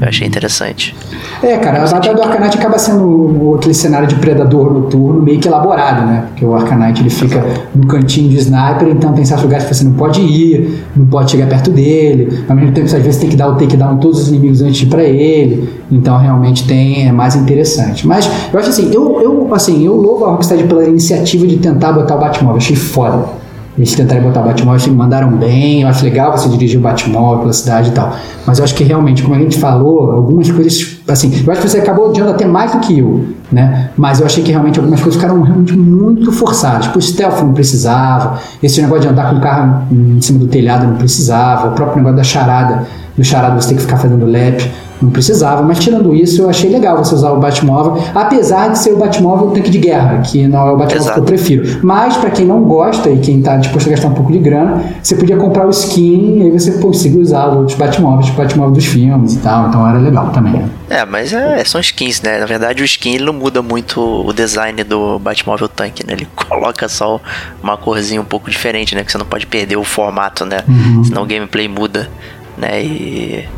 [0.00, 0.94] Eu achei interessante.
[1.42, 5.48] É, cara, a batalha do Arcanite acaba sendo aquele cenário de predador noturno meio que
[5.48, 6.24] elaborado, né?
[6.28, 7.44] Porque o Arcanite ele fica
[7.74, 11.30] no cantinho de sniper, então tem certos lugares que você não pode ir, não pode
[11.30, 12.44] chegar perto dele.
[12.48, 14.76] Ao mesmo tempo, às vezes tem que dar o takedown em todos os inimigos antes
[14.76, 15.68] de ir pra ele.
[15.90, 18.06] Então realmente tem é mais interessante.
[18.06, 21.92] Mas eu acho assim, eu, eu assim, eu louvo a Rockstar pela iniciativa de tentar
[21.92, 23.37] botar o Batmóvel, achei foda.
[23.78, 26.82] Eles tentarem botar o Batmóvel, acho que mandaram bem, eu acho legal você dirigir o
[26.82, 28.12] Batmóvel pela cidade e tal.
[28.44, 31.68] Mas eu acho que realmente, como a gente falou, algumas coisas, assim, eu acho que
[31.68, 33.90] você acabou odiando até mais do que eu, né?
[33.96, 36.86] Mas eu achei que realmente algumas coisas ficaram realmente muito forçadas.
[36.86, 40.48] Tipo, o stealth não precisava, esse negócio de andar com o carro em cima do
[40.48, 42.84] telhado não precisava, o próprio negócio da charada,
[43.16, 44.68] do charada você tem que ficar fazendo lap,
[45.00, 45.62] não precisava.
[45.62, 49.50] Mas tirando isso, eu achei legal você usar o Batmóvel, apesar de ser o Batmóvel
[49.50, 51.14] tanque de guerra, que não é o Batmóvel Exato.
[51.14, 51.80] que eu prefiro.
[51.82, 54.82] Mas pra quem não gosta e quem tá disposto a gastar um pouco de grana,
[55.02, 58.44] você podia comprar o skin e aí você conseguia usar os outros Batmóveis, tipo o
[58.44, 59.68] Batmóvel dos filmes e tal.
[59.68, 60.64] Então era legal também.
[60.90, 62.38] É, mas é, são skins, né?
[62.38, 66.14] Na verdade, o skin ele não muda muito o design do Batmóvel Tank, né?
[66.14, 67.20] Ele coloca só
[67.62, 69.04] uma corzinha um pouco diferente, né?
[69.04, 70.58] Que você não pode perder o formato, né?
[71.04, 72.08] Senão o gameplay muda,
[72.56, 72.82] né?
[72.82, 73.48] E...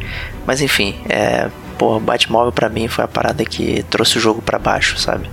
[0.50, 1.48] Mas enfim, é...
[1.78, 5.30] Pô, Batmóvel pra mim foi a parada que trouxe o jogo pra baixo, sabe?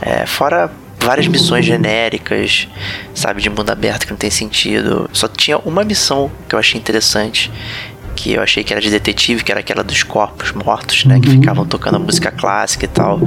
[0.00, 2.68] É, fora várias missões genéricas,
[3.12, 5.10] sabe, de mundo aberto que não tem sentido.
[5.12, 7.50] Só tinha uma missão que eu achei interessante,
[8.14, 11.28] que eu achei que era de detetive, que era aquela dos corpos mortos, né, que
[11.30, 13.20] ficavam tocando música clássica e tal.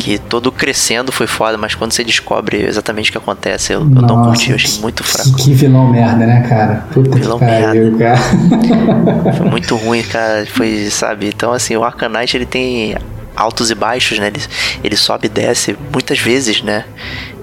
[0.00, 3.86] Que todo crescendo foi foda, mas quando você descobre exatamente o que acontece, eu, eu
[3.86, 5.36] não Nossa, curti, eu achei muito que- fraco.
[5.36, 6.84] Que vilão merda, né, cara?
[6.92, 8.18] Puta Vilão que pariu, cara.
[9.36, 10.46] Foi muito ruim, cara.
[10.46, 11.28] Foi, sabe?
[11.28, 12.96] Então, assim, o Arcanite ele tem
[13.36, 14.26] altos e baixos, né?
[14.28, 14.40] Ele,
[14.82, 16.84] ele sobe e desce muitas vezes, né?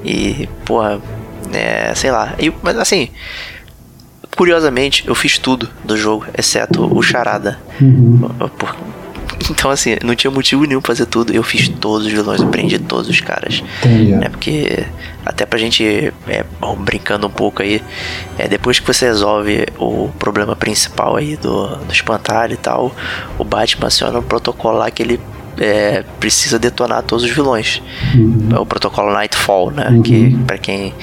[0.04, 1.00] E, porra,
[1.54, 2.34] é, sei lá.
[2.40, 3.10] E, mas, assim,
[4.36, 7.60] curiosamente, eu fiz tudo do jogo, exceto o Charada.
[7.82, 8.20] Uhum.
[8.58, 8.76] Por-
[9.50, 11.34] Então, assim, não tinha motivo nenhum pra fazer tudo.
[11.34, 13.62] Eu fiz todos os vilões, eu prendi todos os caras.
[13.84, 14.14] Entendi.
[14.14, 14.86] É porque,
[15.26, 15.84] até pra gente,
[16.28, 16.44] é,
[16.80, 17.82] brincando um pouco aí,
[18.40, 22.96] é, depois que você resolve o problema principal aí do, do espantalho e tal,
[23.38, 25.20] o Batman aciona um protocolo lá que ele
[25.58, 27.82] é, precisa detonar todos os vilões.
[28.56, 30.02] É o protocolo Nightfall, né?
[30.04, 30.94] Que, pra quem,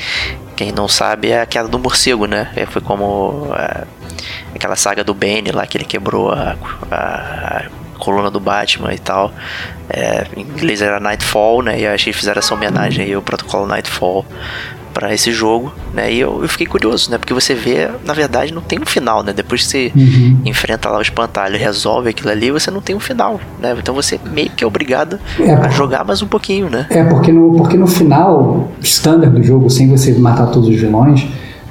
[0.57, 2.53] quem não sabe, é a queda do morcego, né?
[2.57, 3.85] É, foi como é,
[4.55, 6.57] aquela saga do Bane lá, que ele quebrou a,
[6.91, 7.65] a
[7.99, 9.33] coluna do Batman e tal.
[9.89, 11.81] É, em inglês era Nightfall, né?
[11.81, 14.27] E achei que fizeram essa homenagem aí, o protocolo Nightfall
[14.93, 16.13] para esse jogo, né?
[16.13, 17.19] E eu, eu, fiquei curioso, né?
[17.19, 19.33] Porque você vê, na verdade, não tem um final, né?
[19.33, 20.39] Depois que você Uhum.
[20.45, 23.75] enfrenta lá o espantalho, resolve aquilo ali, você não tem um final, né?
[23.79, 26.87] Então você meio que é obrigado É, a jogar mais um pouquinho, né?
[26.91, 31.27] É, porque no, porque no final, standard do jogo, sem você matar todos os vilões,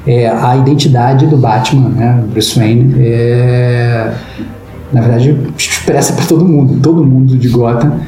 [0.06, 4.12] é, a identidade do Batman, né, Bruce Wayne, é,
[4.92, 6.80] na verdade, expressa para todo mundo.
[6.82, 8.00] Todo mundo de Gotham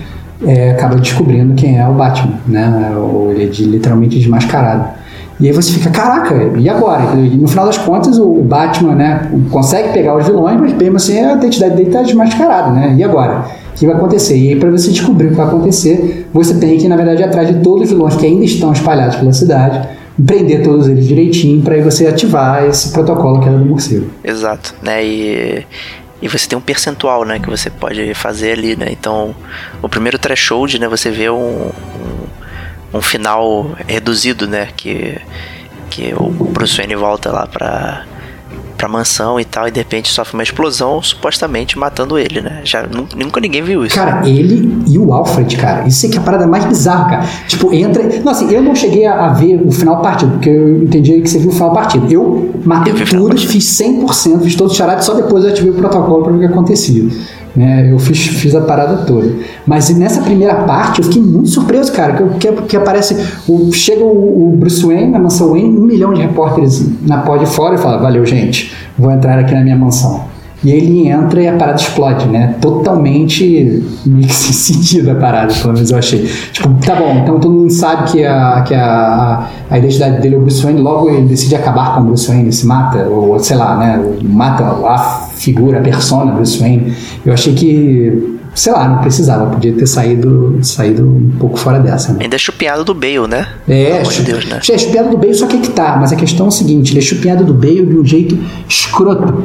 [0.46, 2.94] é, acaba descobrindo quem é o Batman, né?
[2.98, 5.03] Ou ele é de, literalmente desmascarado.
[5.40, 7.16] E aí você fica, caraca, e agora?
[7.16, 11.20] E no final das contas, o Batman, né, consegue pegar os vilões, mas mesmo assim
[11.20, 12.96] a identidade dele tá desmascarada, né?
[12.98, 13.46] E agora?
[13.72, 14.38] O que vai acontecer?
[14.38, 17.26] E aí, para você descobrir o que vai acontecer, você tem que, na verdade, ir
[17.26, 19.88] atrás de todos os vilões que ainda estão espalhados pela cidade,
[20.26, 24.06] prender todos eles direitinho, para você ativar esse protocolo que era do morcego.
[24.24, 25.04] Exato, né?
[25.04, 25.66] E,
[26.22, 28.88] e você tem um percentual, né, que você pode fazer ali, né?
[28.92, 29.34] Então,
[29.82, 31.70] o primeiro threshold, né, você vê um,
[32.94, 35.18] um, final reduzido, né, que
[35.90, 38.04] que o Bruce Wayne volta lá pra
[38.76, 42.60] pra mansão e tal, e de repente sofre uma explosão, supostamente matando ele, né?
[42.66, 43.96] Já nu- nunca ninguém viu isso.
[43.96, 47.28] Cara, ele e o Alfred, cara, isso é que é a parada mais bizarra, cara.
[47.48, 48.04] Tipo, entra.
[48.22, 51.38] Não, assim, eu não cheguei a, ver o final partido, porque eu entendi que você
[51.40, 52.12] viu o final partido.
[52.12, 55.76] Eu matei Eu tudo, fiz 100%, fiz todo o charade, só depois eu ativei o
[55.76, 57.04] protocolo pra ver o que acontecia.
[57.56, 59.32] Né, eu fiz, fiz a parada toda.
[59.66, 63.16] Mas nessa primeira parte eu fiquei muito surpreso, cara, que, que, que aparece.
[63.48, 67.38] O, chega o, o Bruce Wayne na mansão Wayne, um milhão de repórteres na pó
[67.38, 70.33] de fora e fala: Valeu, gente, vou entrar aqui na minha mansão.
[70.64, 72.56] E ele entra e a parada explode, né?
[72.62, 76.30] Totalmente meio que sem sentido a parada, pelo menos eu achei.
[76.52, 80.38] Tipo, tá bom, então todo mundo sabe que a, que a, a, identidade dele é
[80.38, 83.58] o Bruce Wayne, logo ele decide acabar com o Bruce Wayne, se mata, ou sei
[83.58, 84.02] lá, né?
[84.22, 86.96] Mata a figura, a persona Bruce Wayne.
[87.26, 92.14] Eu achei que, sei lá, não precisava, podia ter saído, saído um pouco fora dessa,
[92.14, 92.20] né?
[92.22, 93.48] Ainda é chupinhado do Bale, né?
[93.68, 94.62] É, Pelo Deus, né?
[94.70, 95.98] é chupinhado do Bale, só que é que tá.
[96.00, 98.38] Mas a questão é o seguinte: ele é chupinhado do Bale de um jeito
[98.70, 99.44] escroto.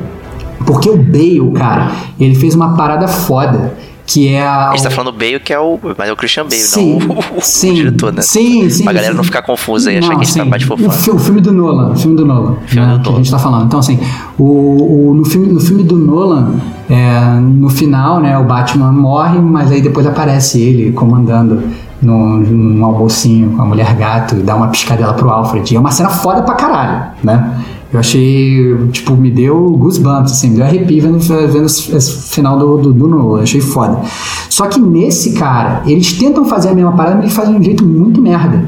[0.67, 3.75] Porque o Bale, cara, ele fez uma parada foda.
[4.11, 4.71] Que é a.
[4.71, 5.79] A gente tá falando do Bale, que é o.
[5.99, 8.23] Mas é o Christian Bale, Sim, não o, o sim, diretor, né?
[8.23, 8.83] Sim, sim.
[8.85, 9.17] Pra galera sim.
[9.19, 10.91] não ficar confusa e achar Não, que a gente tá mais o, fofando.
[10.93, 13.17] fi- o filme do Nolan, o filme do Nolan, Filme né, do que a Nolan.
[13.23, 13.67] gente tá falando.
[13.67, 14.01] Então, assim,
[14.39, 16.55] o, o- no, filme, no filme do Nolan,
[16.89, 21.63] é, no final, né, o Batman morre, mas aí depois aparece ele comandando
[22.01, 25.71] num, num almocinho com a mulher gato e dá uma piscadela pro Alfred.
[25.75, 27.59] E é uma cena foda pra caralho, né?
[27.91, 32.77] Eu achei, tipo, me deu goosebumps, assim, me deu arrepio vendo, vendo esse final do,
[32.77, 34.03] do, do Nolan, achei foda.
[34.51, 37.63] Só que nesse cara, eles tentam fazer a mesma parada, mas eles fazem de um
[37.63, 38.63] jeito muito merda.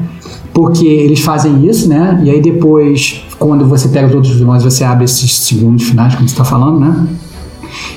[0.53, 2.19] Porque eles fazem isso, né?
[2.23, 6.27] E aí depois, quando você pega os outros vilões, você abre esses segundos finais, como
[6.27, 7.07] você tá falando, né?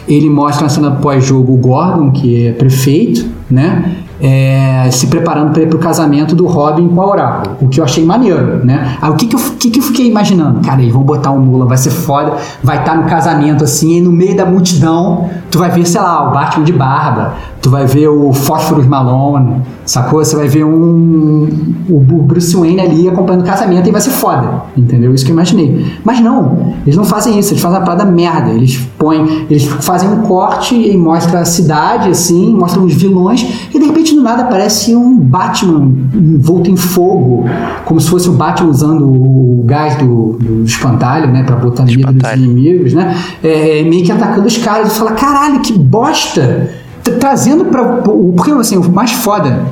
[0.07, 4.04] Ele mostra na cena pós-jogo o Gordon, que é prefeito, né?
[4.21, 7.85] É, se preparando para ir pro casamento do Robin com a Oráculo, o que eu
[7.85, 8.97] achei maneiro, né?
[9.03, 10.61] Aí o que que eu, o que que eu fiquei imaginando?
[10.61, 14.01] Cara, eles vão botar um Mula, vai ser foda, vai estar no casamento assim, e
[14.01, 17.35] no meio da multidão, tu vai ver, sei lá, o Batman de barba,
[17.65, 20.23] tu vai ver o Fósforos Malone, sacou?
[20.23, 21.49] Você vai ver um
[21.89, 25.15] o Bruce Wayne ali acompanhando o casamento e vai ser foda, entendeu?
[25.15, 25.87] Isso que eu imaginei.
[26.05, 28.51] Mas não, eles não fazem isso, eles fazem uma parada merda.
[28.51, 33.79] Eles põem, eles fazem um corte e mostra a cidade assim, mostram os vilões e
[33.79, 37.47] de repente do nada aparece um Batman envolto em fogo,
[37.87, 42.01] como se fosse o Batman usando o gás do, do espantalho, né, para botar medo
[42.01, 42.45] Espantalho.
[42.45, 43.17] inimigos, né?
[43.43, 46.84] É, meio que atacando os caras e fala, caralho, que bosta!
[47.05, 47.85] Tra- Trazendo para
[48.37, 49.65] porque assim, o mais foda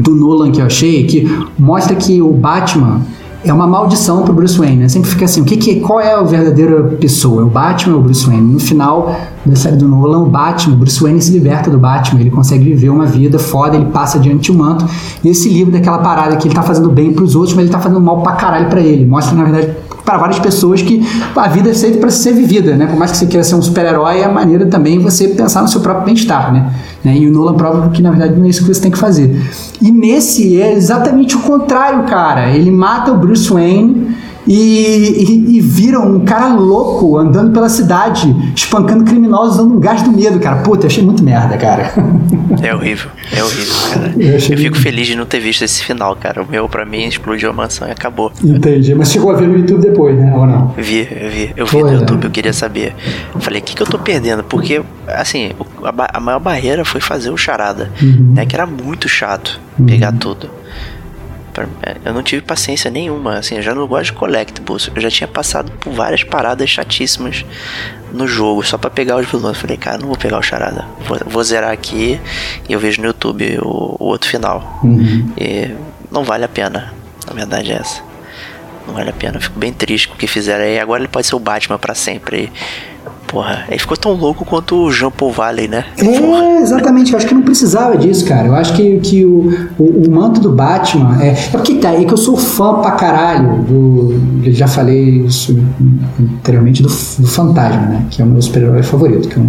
[0.00, 3.00] do Nolan que eu achei é que mostra que o Batman
[3.44, 4.88] é uma maldição pro Bruce Wayne, né?
[4.88, 7.42] Sempre fica assim, o que, que qual é a verdadeira pessoa?
[7.42, 8.40] É o Batman ou o Bruce Wayne?
[8.54, 9.14] No final
[9.44, 12.64] da série do Nolan, o Batman, o Bruce Wayne se liberta do Batman, ele consegue
[12.64, 14.86] viver uma vida foda, ele passa diante do manto.
[15.22, 17.78] E esse livro daquela parada que ele tá fazendo bem pros outros, mas ele tá
[17.78, 19.04] fazendo mal pra caralho pra ele.
[19.04, 21.02] Mostra, na verdade, para várias pessoas que
[21.34, 22.86] a vida é feita para ser vivida, né?
[22.86, 25.68] Por mais que você queira ser um super-herói, é a maneira também você pensar no
[25.68, 26.70] seu próprio bem-estar, né?
[27.02, 27.16] Né?
[27.16, 29.34] E o Nolan prova que na verdade não é isso que você tem que fazer.
[29.80, 32.50] E nesse é exatamente o contrário, cara.
[32.50, 34.14] Ele mata o Bruce Wayne
[34.46, 40.02] e, e, e, viram um cara louco andando pela cidade, espancando criminosos, dando um gás
[40.02, 40.62] do medo, cara.
[40.62, 41.92] Puta, eu achei muito merda, cara.
[42.62, 44.14] É horrível, é horrível, cara.
[44.18, 46.42] Eu, eu fico feliz de não ter visto esse final, cara.
[46.42, 48.32] O meu, pra mim, explodiu a mansão e acabou.
[48.42, 50.32] Entendi, mas chegou a ver no YouTube depois, né?
[50.34, 50.68] Ou não?
[50.76, 51.52] Vi, eu vi.
[51.56, 51.94] Eu vi Foi, no né?
[51.94, 52.94] YouTube, eu queria saber.
[53.38, 54.44] Falei, o que, que eu tô perdendo?
[54.44, 58.32] Porque, assim, a, a maior barreira foi fazer o charada, uhum.
[58.34, 58.46] né?
[58.46, 59.86] Que era muito chato uhum.
[59.86, 60.50] pegar tudo.
[61.82, 64.90] É, eu não tive paciência nenhuma, assim, eu já não gosto de collectibles.
[64.94, 67.44] Eu já tinha passado por várias paradas chatíssimas
[68.12, 69.58] no jogo, só para pegar os vilões.
[69.58, 70.86] falei, cara, não vou pegar o charada.
[71.06, 72.20] Vou, vou zerar aqui
[72.68, 74.80] e eu vejo no YouTube o, o outro final.
[74.82, 75.32] Uhum.
[75.36, 75.74] E
[76.10, 76.92] não vale a pena.
[77.26, 78.02] Na verdade é essa.
[78.86, 79.38] Não vale a pena.
[79.38, 80.78] Eu fico bem triste com o que fizeram aí.
[80.78, 82.52] Agora ele pode ser o Batman para sempre.
[83.26, 85.84] Porra, ele ficou tão louco quanto o Jean Paul Valley, né?
[85.98, 86.60] É, Porra.
[86.60, 87.12] exatamente.
[87.12, 88.46] Eu acho que não precisava disso, cara.
[88.48, 91.30] Eu acho que, que o, o, o manto do Batman é.
[91.30, 94.20] É porque tá, é que eu sou fã pra caralho do.
[94.44, 95.58] Eu já falei isso
[96.20, 98.06] anteriormente do, do Fantasma, né?
[98.10, 99.28] Que é o meu super-herói favorito.
[99.28, 99.46] Que eu,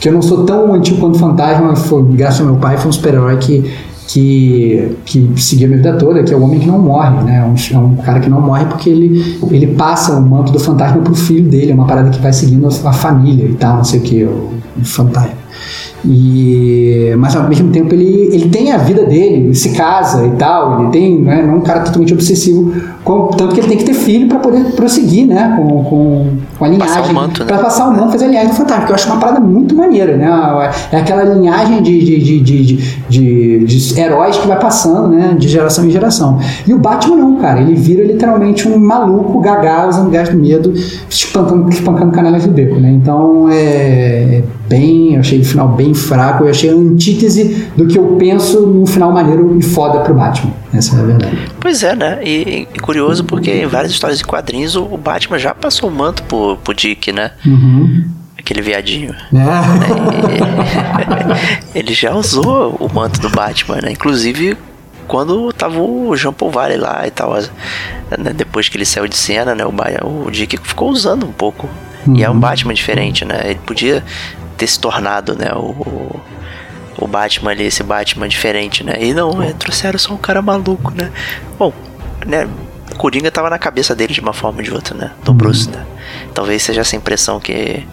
[0.00, 2.88] que eu não sou tão antigo quanto o Fantasma, foi, graças ao meu pai, foi
[2.88, 3.70] um super-herói que
[4.12, 7.38] que, que seguiu a minha vida toda, que é o homem que não morre, né?
[7.38, 10.60] É um, é um cara que não morre porque ele, ele passa o manto do
[10.60, 13.78] fantasma pro filho dele, é uma parada que vai seguindo a, a família e tal,
[13.78, 15.41] não sei o que, o, o fantasma.
[16.04, 20.30] E, mas ao mesmo tempo ele, ele tem a vida dele, ele se casa e
[20.30, 22.72] tal, ele tem, né, não é um cara totalmente obsessivo,
[23.04, 26.26] com, tanto que ele tem que ter filho para poder prosseguir, né, com, com,
[26.58, 26.96] com a linhagem.
[26.96, 27.46] Passar o manto, né?
[27.46, 29.76] Pra passar o manto, fazer a linhagem do fantasma, que eu acho uma parada muito
[29.76, 35.46] maneira, né, é aquela linhagem de, de, de, de, heróis que vai passando, né, de
[35.46, 36.38] geração em geração.
[36.66, 40.72] E o Batman não, cara, ele vira literalmente um maluco gaga usando gás do medo,
[41.08, 45.94] espancando, espancando canelas de beco, né, então é, é bem, eu achei o final bem
[45.94, 50.14] fraco, eu achei a antítese do que eu penso num final maneiro e foda pro
[50.14, 50.52] Batman.
[50.72, 51.38] Essa é a verdade.
[51.60, 52.20] Pois é, né?
[52.24, 56.22] E, e curioso porque em várias histórias de quadrinhos o, Batman já passou o manto
[56.24, 57.32] pro, pro Dick, né?
[57.44, 58.04] Uhum.
[58.38, 59.14] Aquele viadinho.
[61.74, 61.78] É.
[61.78, 63.92] Ele já usou o manto do Batman, né?
[63.92, 64.56] Inclusive
[65.06, 67.34] quando tava o Jean Paul Valley lá e tal.
[67.34, 68.32] Né?
[68.34, 69.64] Depois que ele saiu de cena, né?
[69.64, 71.68] O, o Dick ficou usando um pouco.
[72.06, 72.16] Uhum.
[72.16, 72.40] E é um uhum.
[72.40, 73.40] Batman diferente, né?
[73.44, 74.02] Ele podia
[74.62, 76.20] ter se tornado, né, o,
[76.96, 78.96] o Batman ali, esse Batman diferente, né?
[79.00, 81.10] E não, é, trouxeram só um cara maluco, né?
[81.58, 81.72] Bom,
[82.24, 82.48] né,
[82.92, 85.10] o Coringa tava na cabeça dele de uma forma ou de outra, né?
[85.24, 85.84] Do Bruce, né?
[86.32, 87.84] Talvez seja essa impressão que,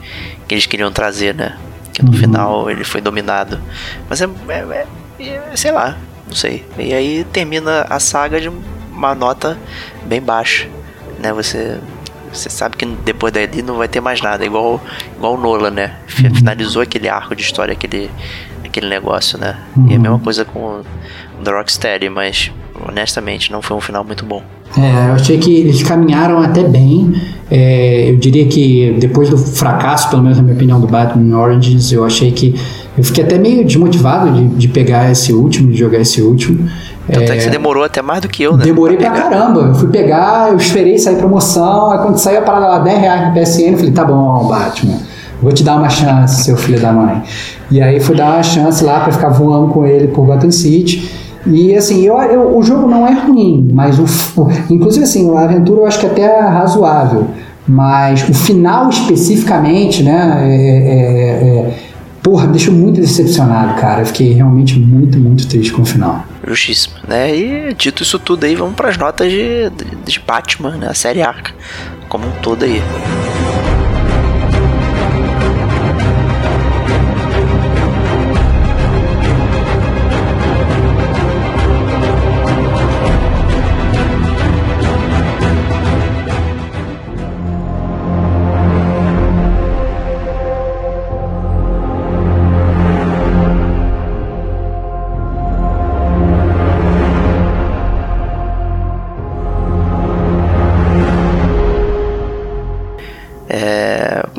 [0.48, 1.58] que eles queriam trazer, né?
[1.92, 2.18] Que no uhum.
[2.18, 3.60] final ele foi dominado.
[4.08, 4.86] Mas é, é,
[5.20, 5.98] é, sei lá,
[6.28, 6.64] não sei.
[6.78, 8.52] E aí termina a saga de
[8.92, 9.58] uma nota
[10.06, 10.68] bem baixa,
[11.18, 11.34] né?
[11.34, 11.80] Você
[12.32, 14.46] você sabe que depois dali não vai ter mais nada.
[14.46, 14.82] Igual,
[15.16, 15.96] igual o Nolan, né?
[16.24, 16.36] Uhum.
[16.36, 18.10] Finalizou aquele arco de história, aquele,
[18.64, 19.58] aquele negócio, né?
[19.76, 19.88] Uhum.
[19.88, 20.02] E a uhum.
[20.02, 20.84] mesma coisa com o
[21.44, 22.52] The Rocksteady, mas
[22.88, 24.44] honestamente não foi um final muito bom.
[24.78, 27.14] É, eu achei que eles caminharam até bem.
[27.50, 31.92] É, eu diria que depois do fracasso, pelo menos na minha opinião, do Batman Origins,
[31.92, 32.54] eu achei que
[32.96, 36.70] eu fiquei até meio desmotivado de, de pegar esse último, de jogar esse último.
[37.12, 38.64] Tanto é, que você demorou até mais do que eu, né?
[38.64, 39.62] Demorei pra, pra caramba.
[39.62, 41.92] Eu fui pegar, eu esperei sair promoção.
[41.92, 44.98] Aí quando saiu a parada lá 10 reais no PSN, eu falei, tá bom, Batman.
[45.42, 47.22] Vou te dar uma chance, seu filho da mãe.
[47.72, 51.10] E aí fui dar uma chance lá para ficar voando com ele por Gotham City.
[51.46, 54.06] E assim, eu, eu, o jogo não é ruim, mas o,
[54.70, 57.28] inclusive assim, a aventura eu acho que até é razoável.
[57.66, 60.40] Mas o final especificamente, né?
[60.42, 60.98] É, é,
[61.48, 61.74] é,
[62.30, 64.04] porra, deixou muito decepcionado, cara.
[64.04, 66.24] Eu fiquei realmente muito, muito triste com o final.
[66.46, 67.36] Justíssimo, né?
[67.36, 70.88] E dito isso tudo aí, vamos para as notas de, de, de Batman, né?
[70.90, 71.52] A série Arca,
[72.08, 72.82] como um todo aí.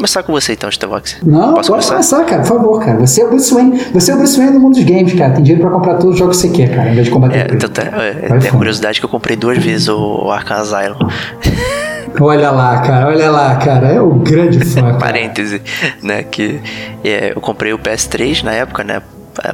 [0.01, 1.19] Começar com você então, Stevox.
[1.23, 2.17] Não, Posso pode começar?
[2.17, 2.99] começar, cara, por favor, cara.
[3.01, 5.33] Você é o Bruce Wayne, você é o Bruce Wayne do mundo dos games, cara.
[5.35, 7.39] Tem dinheiro pra comprar todos os jogos que você quer, cara, ao invés de combater.
[7.39, 10.97] É, então, tá, é, é curiosidade que eu comprei duas vezes o Arkham Asylum.
[12.19, 13.87] Olha lá, cara, olha lá, cara.
[13.87, 14.99] É o grande fã.
[14.99, 15.63] Parêntese,
[16.03, 16.25] né?
[16.25, 16.61] Que
[17.05, 19.01] é, eu comprei o PS3 na época, né?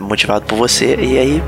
[0.00, 1.42] Motivado por você, e aí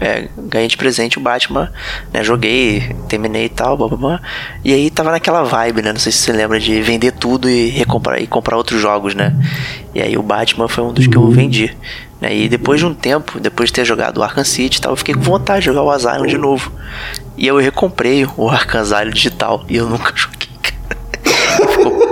[0.00, 1.72] é, ganhei de presente o Batman,
[2.12, 2.22] né?
[2.24, 4.20] Joguei, terminei e tal, blá, blá, blá.
[4.64, 5.92] E aí tava naquela vibe, né?
[5.92, 9.34] Não sei se você lembra de vender tudo e recomprar e comprar outros jogos, né?
[9.94, 11.74] E aí o Batman foi um dos que eu vendi.
[12.20, 12.34] Né?
[12.36, 14.96] E depois de um tempo, depois de ter jogado o Arkham City e tal, eu
[14.96, 16.72] fiquei com vontade de jogar o Asylum de novo.
[17.36, 21.68] E eu recomprei o Arkham Asylum digital e eu nunca joguei, cara.
[21.72, 22.03] Ficou-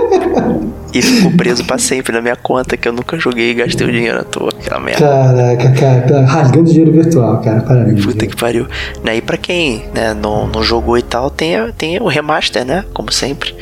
[0.93, 3.91] E ficou preso pra sempre na minha conta que eu nunca joguei e gastei o
[3.91, 4.49] dinheiro à toa.
[4.49, 4.99] Aquela merda.
[4.99, 8.05] Caraca, cara, tá rasgando dinheiro virtual, cara, parabéns.
[8.05, 8.67] Puta que pariu.
[9.03, 12.85] Né, E pra quem né, não, não jogou e tal, tem, tem o remaster, né?
[12.93, 13.55] Como sempre.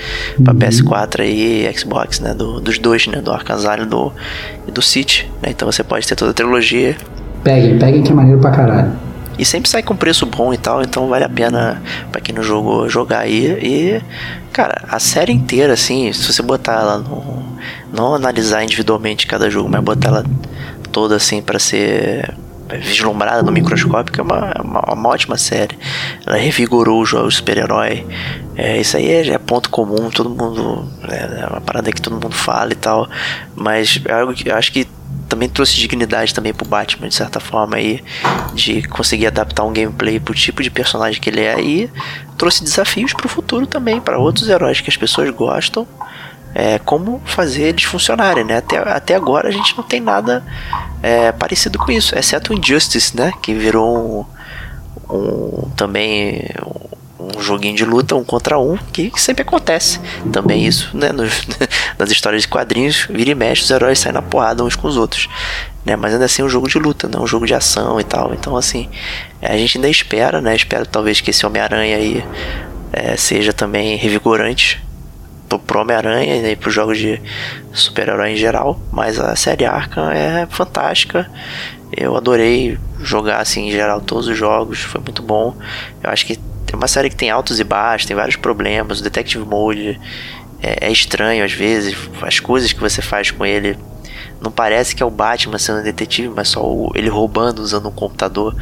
[0.43, 2.33] Pra PS4 e Xbox, né?
[2.33, 3.21] do- dos dois, né?
[3.21, 4.11] Do e do,
[4.67, 5.31] e do City.
[5.41, 5.49] Né?
[5.51, 6.97] Então você pode ter toda a trilogia.
[7.45, 8.91] Peguem, peguem que é maneiro pra caralho.
[9.41, 11.81] E sempre sai com preço bom e tal, então vale a pena
[12.11, 13.47] pra quem não jogou jogar aí.
[13.47, 14.01] E,
[14.53, 17.41] cara, a série inteira, assim, se você botar ela no.
[17.91, 20.25] Não analisar individualmente cada jogo, mas botar ela
[20.91, 22.35] toda assim pra ser
[22.69, 25.75] vislumbrada no microscópio, é uma, uma, uma ótima série.
[26.23, 28.05] Ela revigorou os jogos de super-herói.
[28.55, 30.87] É, isso aí é, é ponto comum, todo mundo.
[31.09, 33.09] É, é uma parada que todo mundo fala e tal.
[33.55, 34.87] Mas é algo que eu acho que
[35.31, 38.03] também trouxe dignidade também pro Batman, de certa forma aí,
[38.53, 41.89] de conseguir adaptar um gameplay pro tipo de personagem que ele é e
[42.37, 45.87] trouxe desafios pro futuro também, para outros heróis que as pessoas gostam,
[46.53, 48.57] é, como fazer eles funcionarem, né?
[48.57, 50.43] Até, até agora a gente não tem nada
[51.01, 53.31] é, parecido com isso, exceto o Injustice, né?
[53.41, 54.27] Que virou
[55.09, 56.45] um, um também
[57.53, 59.99] joguinho de luta um contra um que, sempre acontece
[60.31, 61.47] também isso né nos,
[61.97, 64.97] nas histórias de quadrinhos vira e mexe os heróis saem na porrada uns com os
[64.97, 65.27] outros
[65.85, 68.03] né mas ainda assim é um jogo de luta não um jogo de ação e
[68.03, 68.89] tal então assim
[69.41, 72.23] a gente ainda espera né espero talvez que esse Homem Aranha aí
[72.93, 74.81] é, seja também revigorante
[75.57, 77.21] pro Homem-Aranha e para os jogos de
[77.73, 81.29] super-herói em geral, mas a série Arkham é fantástica.
[81.95, 85.55] Eu adorei jogar assim em geral todos os jogos, foi muito bom.
[86.01, 86.39] Eu acho que
[86.71, 88.99] é uma série que tem altos e baixos, tem vários problemas.
[88.99, 89.99] O Detective Mode
[90.61, 93.77] é, é estranho às vezes, as coisas que você faz com ele
[94.39, 97.91] não parece que é o Batman sendo detetive, mas só o- ele roubando usando um
[97.91, 98.55] computador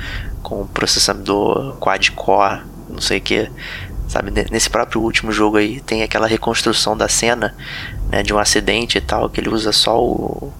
[0.44, 3.50] com processador quad-core, não sei o que.
[4.08, 7.56] Sabe, Ne- nesse próprio último jogo aí tem aquela reconstrução da cena
[8.12, 10.52] né, de um acidente e tal, que ele usa só o,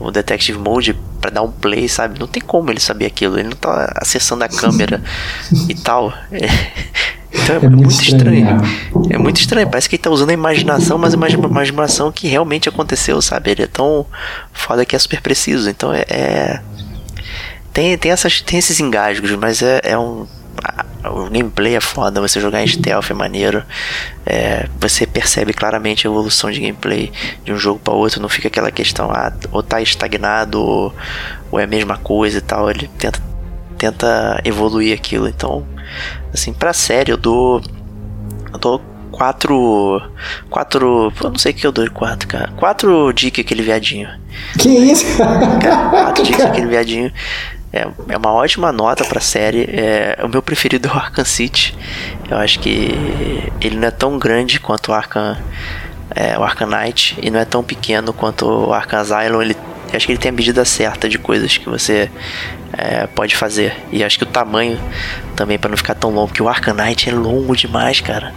[0.00, 2.18] o Detective Mode pra dar um play, sabe?
[2.20, 5.02] Não tem como ele saber aquilo, ele não tá acessando a câmera
[5.68, 6.12] e tal.
[6.30, 6.46] É,
[7.32, 8.60] então é, É muito muito estranho.
[8.60, 12.10] estranho, É muito estranho, parece que ele tá usando a imaginação, mas uma uma imaginação
[12.12, 13.50] que realmente aconteceu, sabe?
[13.50, 14.06] Ele é tão
[14.52, 16.04] foda que é super preciso, então é.
[16.08, 16.60] é-
[17.72, 20.26] Tem, tem, essas, tem esses engasgos, mas é, é um.
[20.64, 23.62] A- O gameplay é foda, você jogar em stealth é maneiro.
[24.24, 27.12] É, você percebe claramente a evolução de gameplay
[27.44, 30.92] de um jogo para outro, não fica aquela questão, ah, ou tá estagnado, ou,
[31.52, 32.68] ou é a mesma coisa e tal.
[32.68, 33.20] Ele tenta,
[33.78, 35.28] tenta evoluir aquilo.
[35.28, 35.64] Então,
[36.34, 37.62] assim, pra série eu dou.
[38.52, 38.82] Eu dou
[39.12, 40.02] quatro.
[40.50, 41.12] Quatro.
[41.22, 42.50] Eu não sei o que eu dou de quatro, cara.
[42.56, 44.08] Quatro dicas aquele viadinho.
[44.58, 45.04] Que isso?
[45.62, 47.12] Cara, quatro dicas aquele viadinho.
[47.72, 49.62] É, é uma ótima nota pra série.
[49.64, 51.76] É, o meu preferido é o Arkham City.
[52.30, 52.94] Eu acho que
[53.60, 55.36] ele não é tão grande quanto o Arkham,
[56.14, 59.42] é, o Arkham Knight e não é tão pequeno quanto o Arkham Asylum.
[59.42, 59.56] Ele,
[59.92, 62.10] acho que ele tem a medida certa de coisas que você
[62.72, 63.74] é, pode fazer.
[63.92, 64.78] E acho que o tamanho
[65.34, 68.32] também pra não ficar tão longo, porque o Arkham Knight é longo demais, cara.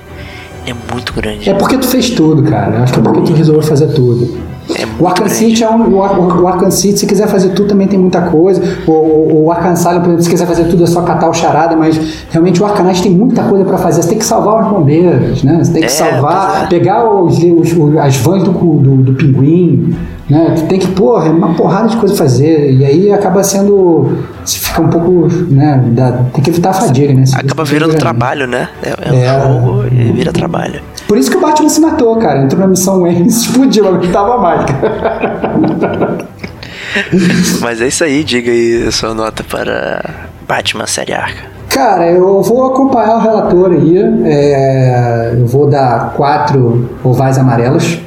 [0.66, 1.50] Ele é muito grande.
[1.50, 2.84] É porque tu fez tudo, cara.
[2.84, 4.59] Acho que é porque tu resolveu fazer tudo.
[4.78, 5.28] É O Arkham.
[5.28, 5.96] City é um.
[5.96, 8.62] O, Ar- o Arkham City, se quiser fazer tudo, também tem muita coisa.
[8.86, 11.34] O, o, o Arkham Asylum, por exemplo, se quiser fazer tudo, é só catar o
[11.34, 12.00] charada, mas
[12.30, 14.04] realmente o Knight tem muita coisa pra fazer.
[14.04, 15.60] Você tem que salvar os bombeiros, né?
[15.64, 16.68] Você tem que É, salvar, é.
[16.68, 19.96] pegar os, os- as vans do, do, do pinguim,
[20.30, 20.54] né?
[20.70, 22.72] Tem que, porra, é uma porrada de coisa pra fazer.
[22.74, 24.18] E aí acaba sendo.
[24.46, 25.28] Você fica um pouco.
[25.50, 25.84] né?
[25.92, 27.26] dá- tem que evitar a fadiga, né?
[27.26, 28.70] Se Acaba você virando trabalho, né?
[28.82, 29.34] É, é É.
[29.46, 30.82] um jogo e vira trabalho.
[31.08, 32.44] Por isso que o Batman se matou, cara.
[32.44, 36.18] Entrou na missão Wayne e explodiu, aguentava mais, cara.
[37.62, 40.04] Mas é isso aí, diga aí a sua nota para
[40.48, 41.50] Batman Série Arca.
[41.70, 43.98] Cara, eu vou acompanhar o relator aí.
[44.26, 48.00] é, eu vou dar quatro ovais amarelos,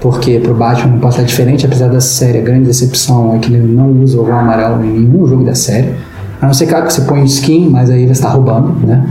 [0.00, 3.52] porque pro Batman não pode estar diferente, apesar da série, a grande decepção é que
[3.52, 5.94] ele não usa oval amarelo em nenhum jogo da série.
[6.40, 9.06] A não ser claro, que você põe skin, mas aí você está roubando, né?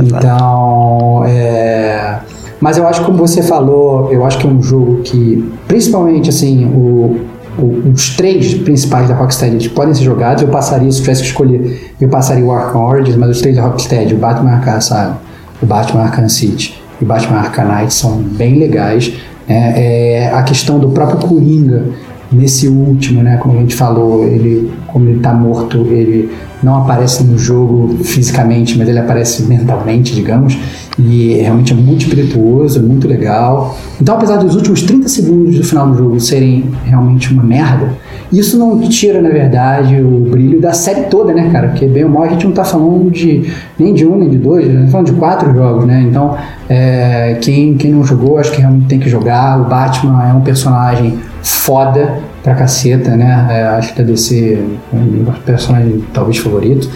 [0.00, 2.18] Então, é...
[2.60, 6.28] Mas eu acho que como você falou, eu acho que é um jogo que, principalmente
[6.28, 7.20] assim, o,
[7.58, 10.42] o- os três principais da Rocksteady podem ser jogados.
[10.42, 13.62] Eu passaria, se tivesse que escolher, eu passaria o Arkham Origins, mas os três da
[13.62, 15.14] Rocksteady, o Batman Arkham Asylum,
[15.62, 19.12] o Batman Arkham City e o Batman Arkham Knight são bem legais.
[19.48, 19.72] Né?
[19.76, 21.86] É, a questão do próprio Coringa
[22.32, 26.30] nesse último, né, como a gente falou, ele, como ele está morto, ele
[26.62, 30.56] não aparece no jogo fisicamente, mas ele aparece mentalmente, digamos,
[30.98, 33.76] e realmente é muito espirituoso, é muito legal.
[34.00, 37.96] Então, apesar dos últimos 30 segundos do final do jogo serem realmente uma merda,
[38.32, 41.68] isso não tira, na verdade, o brilho da série toda, né, cara?
[41.68, 44.38] Porque bem ou mal a gente não tá falando de nem de um nem de
[44.38, 46.06] dois, a gente tá falando de quatro jogos, né?
[46.08, 46.36] Então,
[46.68, 49.60] é, quem, quem não jogou, acho que realmente tem que jogar.
[49.60, 53.46] O Batman é um personagem foda pra caceta, né?
[53.50, 56.90] É, acho que deve ser um personagem talvez favorito.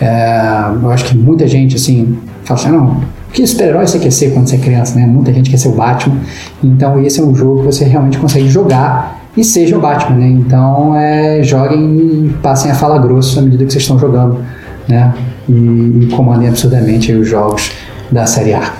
[0.00, 3.00] É, eu acho que muita gente, assim, fala assim, não,
[3.32, 5.06] que super-herói você quer ser quando você é criança, né?
[5.06, 6.20] Muita gente quer ser o Batman.
[6.62, 10.28] Então esse é um jogo que você realmente consegue jogar e seja o Batman, né?
[10.28, 14.44] Então é, joguem e passem a fala grosso à medida que vocês estão jogando,
[14.86, 15.14] né?
[15.48, 17.72] E, e comandem absurdamente os jogos
[18.10, 18.72] da série A.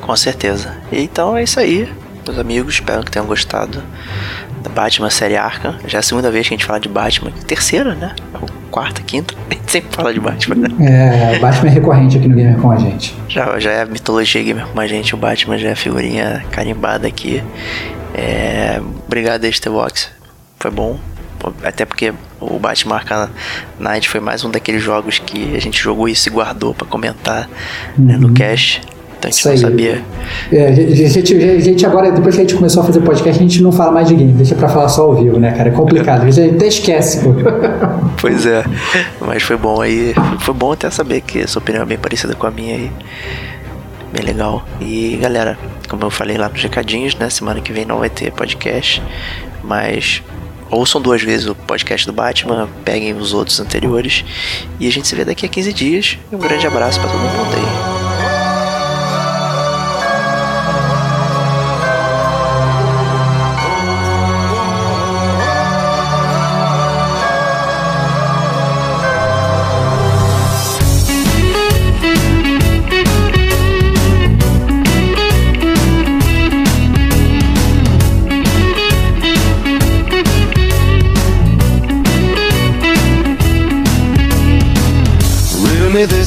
[0.00, 0.72] Com certeza.
[0.92, 1.88] Então é isso aí,
[2.26, 2.74] meus amigos.
[2.74, 3.82] Espero que tenham gostado
[4.64, 5.76] da Batman série Arkham.
[5.86, 7.30] Já é a segunda vez que a gente fala de Batman.
[7.46, 8.14] Terceira, né?
[8.70, 9.34] Quarta, quinta.
[9.48, 11.34] A gente sempre fala de Batman, né?
[11.34, 13.14] É, Batman é recorrente aqui no Gamer com a gente.
[13.28, 15.14] Já, já é a mitologia gamer com a gente.
[15.14, 17.42] O Batman já é a figurinha carimbada aqui.
[18.14, 20.10] É, obrigado, Estevox.
[20.58, 20.98] Foi bom.
[21.62, 23.28] Até porque o Batman Arkham
[23.78, 27.48] Knight foi mais um daqueles jogos que a gente jogou e se guardou para comentar
[27.98, 28.80] né, no cast.
[29.28, 30.02] Então a gente não sabia.
[30.52, 33.42] É, a, gente, a gente agora, depois que a gente começou a fazer podcast, a
[33.42, 35.68] gente não fala mais de game, deixa pra falar só ao vivo, né, cara?
[35.68, 37.34] É complicado, a gente até esquece, pô.
[38.20, 38.64] Pois é.
[39.20, 40.14] Mas foi bom aí.
[40.40, 42.90] Foi bom até saber que a sua opinião é bem parecida com a minha aí.
[44.12, 44.64] Bem legal.
[44.80, 47.28] E galera, como eu falei lá nos recadinhos, né?
[47.28, 49.02] Semana que vem não vai ter podcast.
[49.62, 50.22] Mas
[50.70, 54.24] ouçam duas vezes o podcast do Batman, peguem os outros anteriores.
[54.80, 56.18] E a gente se vê daqui a 15 dias.
[56.32, 57.83] Um grande abraço pra todo mundo aí.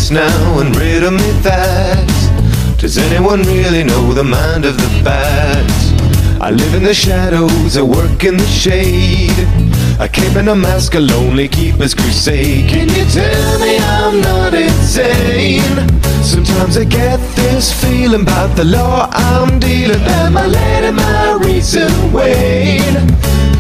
[0.08, 2.78] This now and riddle me that.
[2.78, 6.42] Does anyone really know the mind of the bat?
[6.42, 9.67] I live in the shadows, I work in the shade.
[10.00, 12.70] I cape in a mask, a lonely keeper's crusade.
[12.70, 15.90] Can you tell me I'm not insane?
[16.22, 20.00] Sometimes I get this feeling about the law I'm dealing.
[20.22, 22.98] Am I letting my reason wane?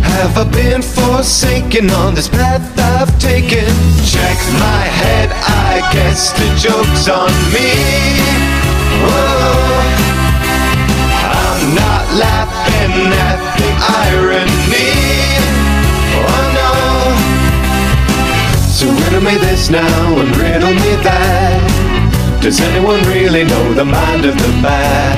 [0.03, 3.65] Have I been forsaken on this path I've taken?
[4.05, 7.73] Check my head, I guess the joke's on me.
[9.09, 9.57] Whoa.
[11.33, 13.69] I'm not laughing at the
[14.05, 15.46] irony.
[18.77, 22.39] So riddle me this now and riddle me that.
[22.43, 25.17] Does anyone really know the mind of the bat?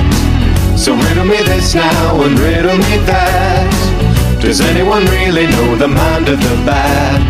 [0.78, 4.40] So riddle me this now and riddle me that.
[4.40, 7.20] Does anyone really know the mind of the bat?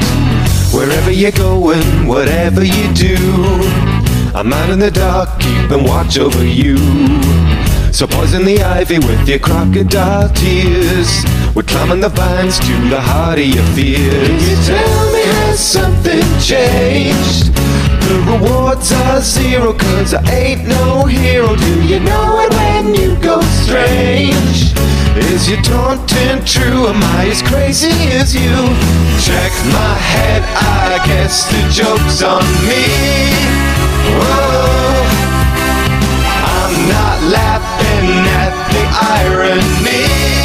[0.73, 3.17] Wherever you're going, whatever you do,
[4.33, 6.77] I'm out in the dark, keeping watch over you.
[7.93, 11.25] So poison the ivy with your crocodile tears.
[11.57, 14.29] We're climbing the vines to the heart of your fears.
[14.29, 15.21] Can you tell me
[15.51, 16.00] has something
[16.41, 17.55] changed?
[18.09, 21.55] The rewards are zero, cause I ain't no hero.
[21.55, 24.75] Do you know it when you go strange?
[25.17, 26.89] Is your taunting true?
[26.89, 28.57] Am I as crazy as you?
[29.21, 32.85] Check my head, I guess the joke's on me.
[34.17, 35.01] Whoa.
[36.51, 38.11] I'm not laughing
[38.41, 38.85] at the
[39.21, 40.40] irony.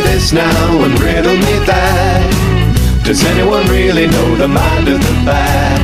[0.00, 3.02] Me this now and riddle me that.
[3.04, 5.80] Does anyone really know the mind of the bat?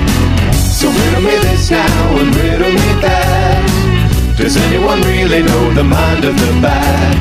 [0.55, 4.37] So riddle me this now and riddle me that.
[4.37, 7.17] Does anyone really know the mind of the bat?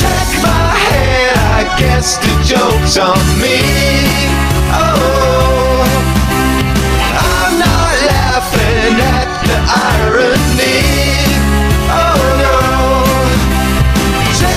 [0.00, 2.18] Check my head, I guess
[4.76, 5.23] oh.
[9.48, 9.58] the
[9.92, 10.80] irony.
[11.90, 12.56] Oh no,
[14.40, 14.50] to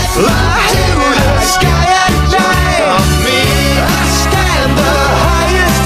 [1.18, 2.84] the sky at night.
[3.26, 3.40] Me,
[3.80, 4.96] I stand the
[5.26, 5.84] highest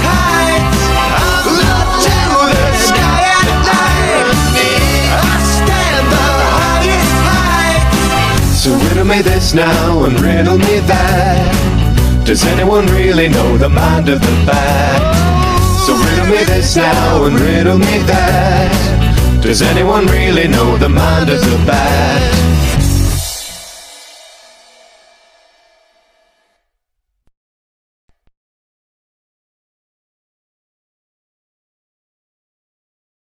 [1.45, 2.13] to
[2.53, 4.29] the sky at night.
[4.55, 4.69] Me,
[5.11, 7.21] I stand the highest.
[8.63, 11.51] So riddle me this now and riddle me that.
[12.25, 15.40] Does anyone really know the mind of the bat?
[15.85, 19.41] So riddle me this now and riddle me that.
[19.41, 22.60] Does anyone really know the mind of the bat?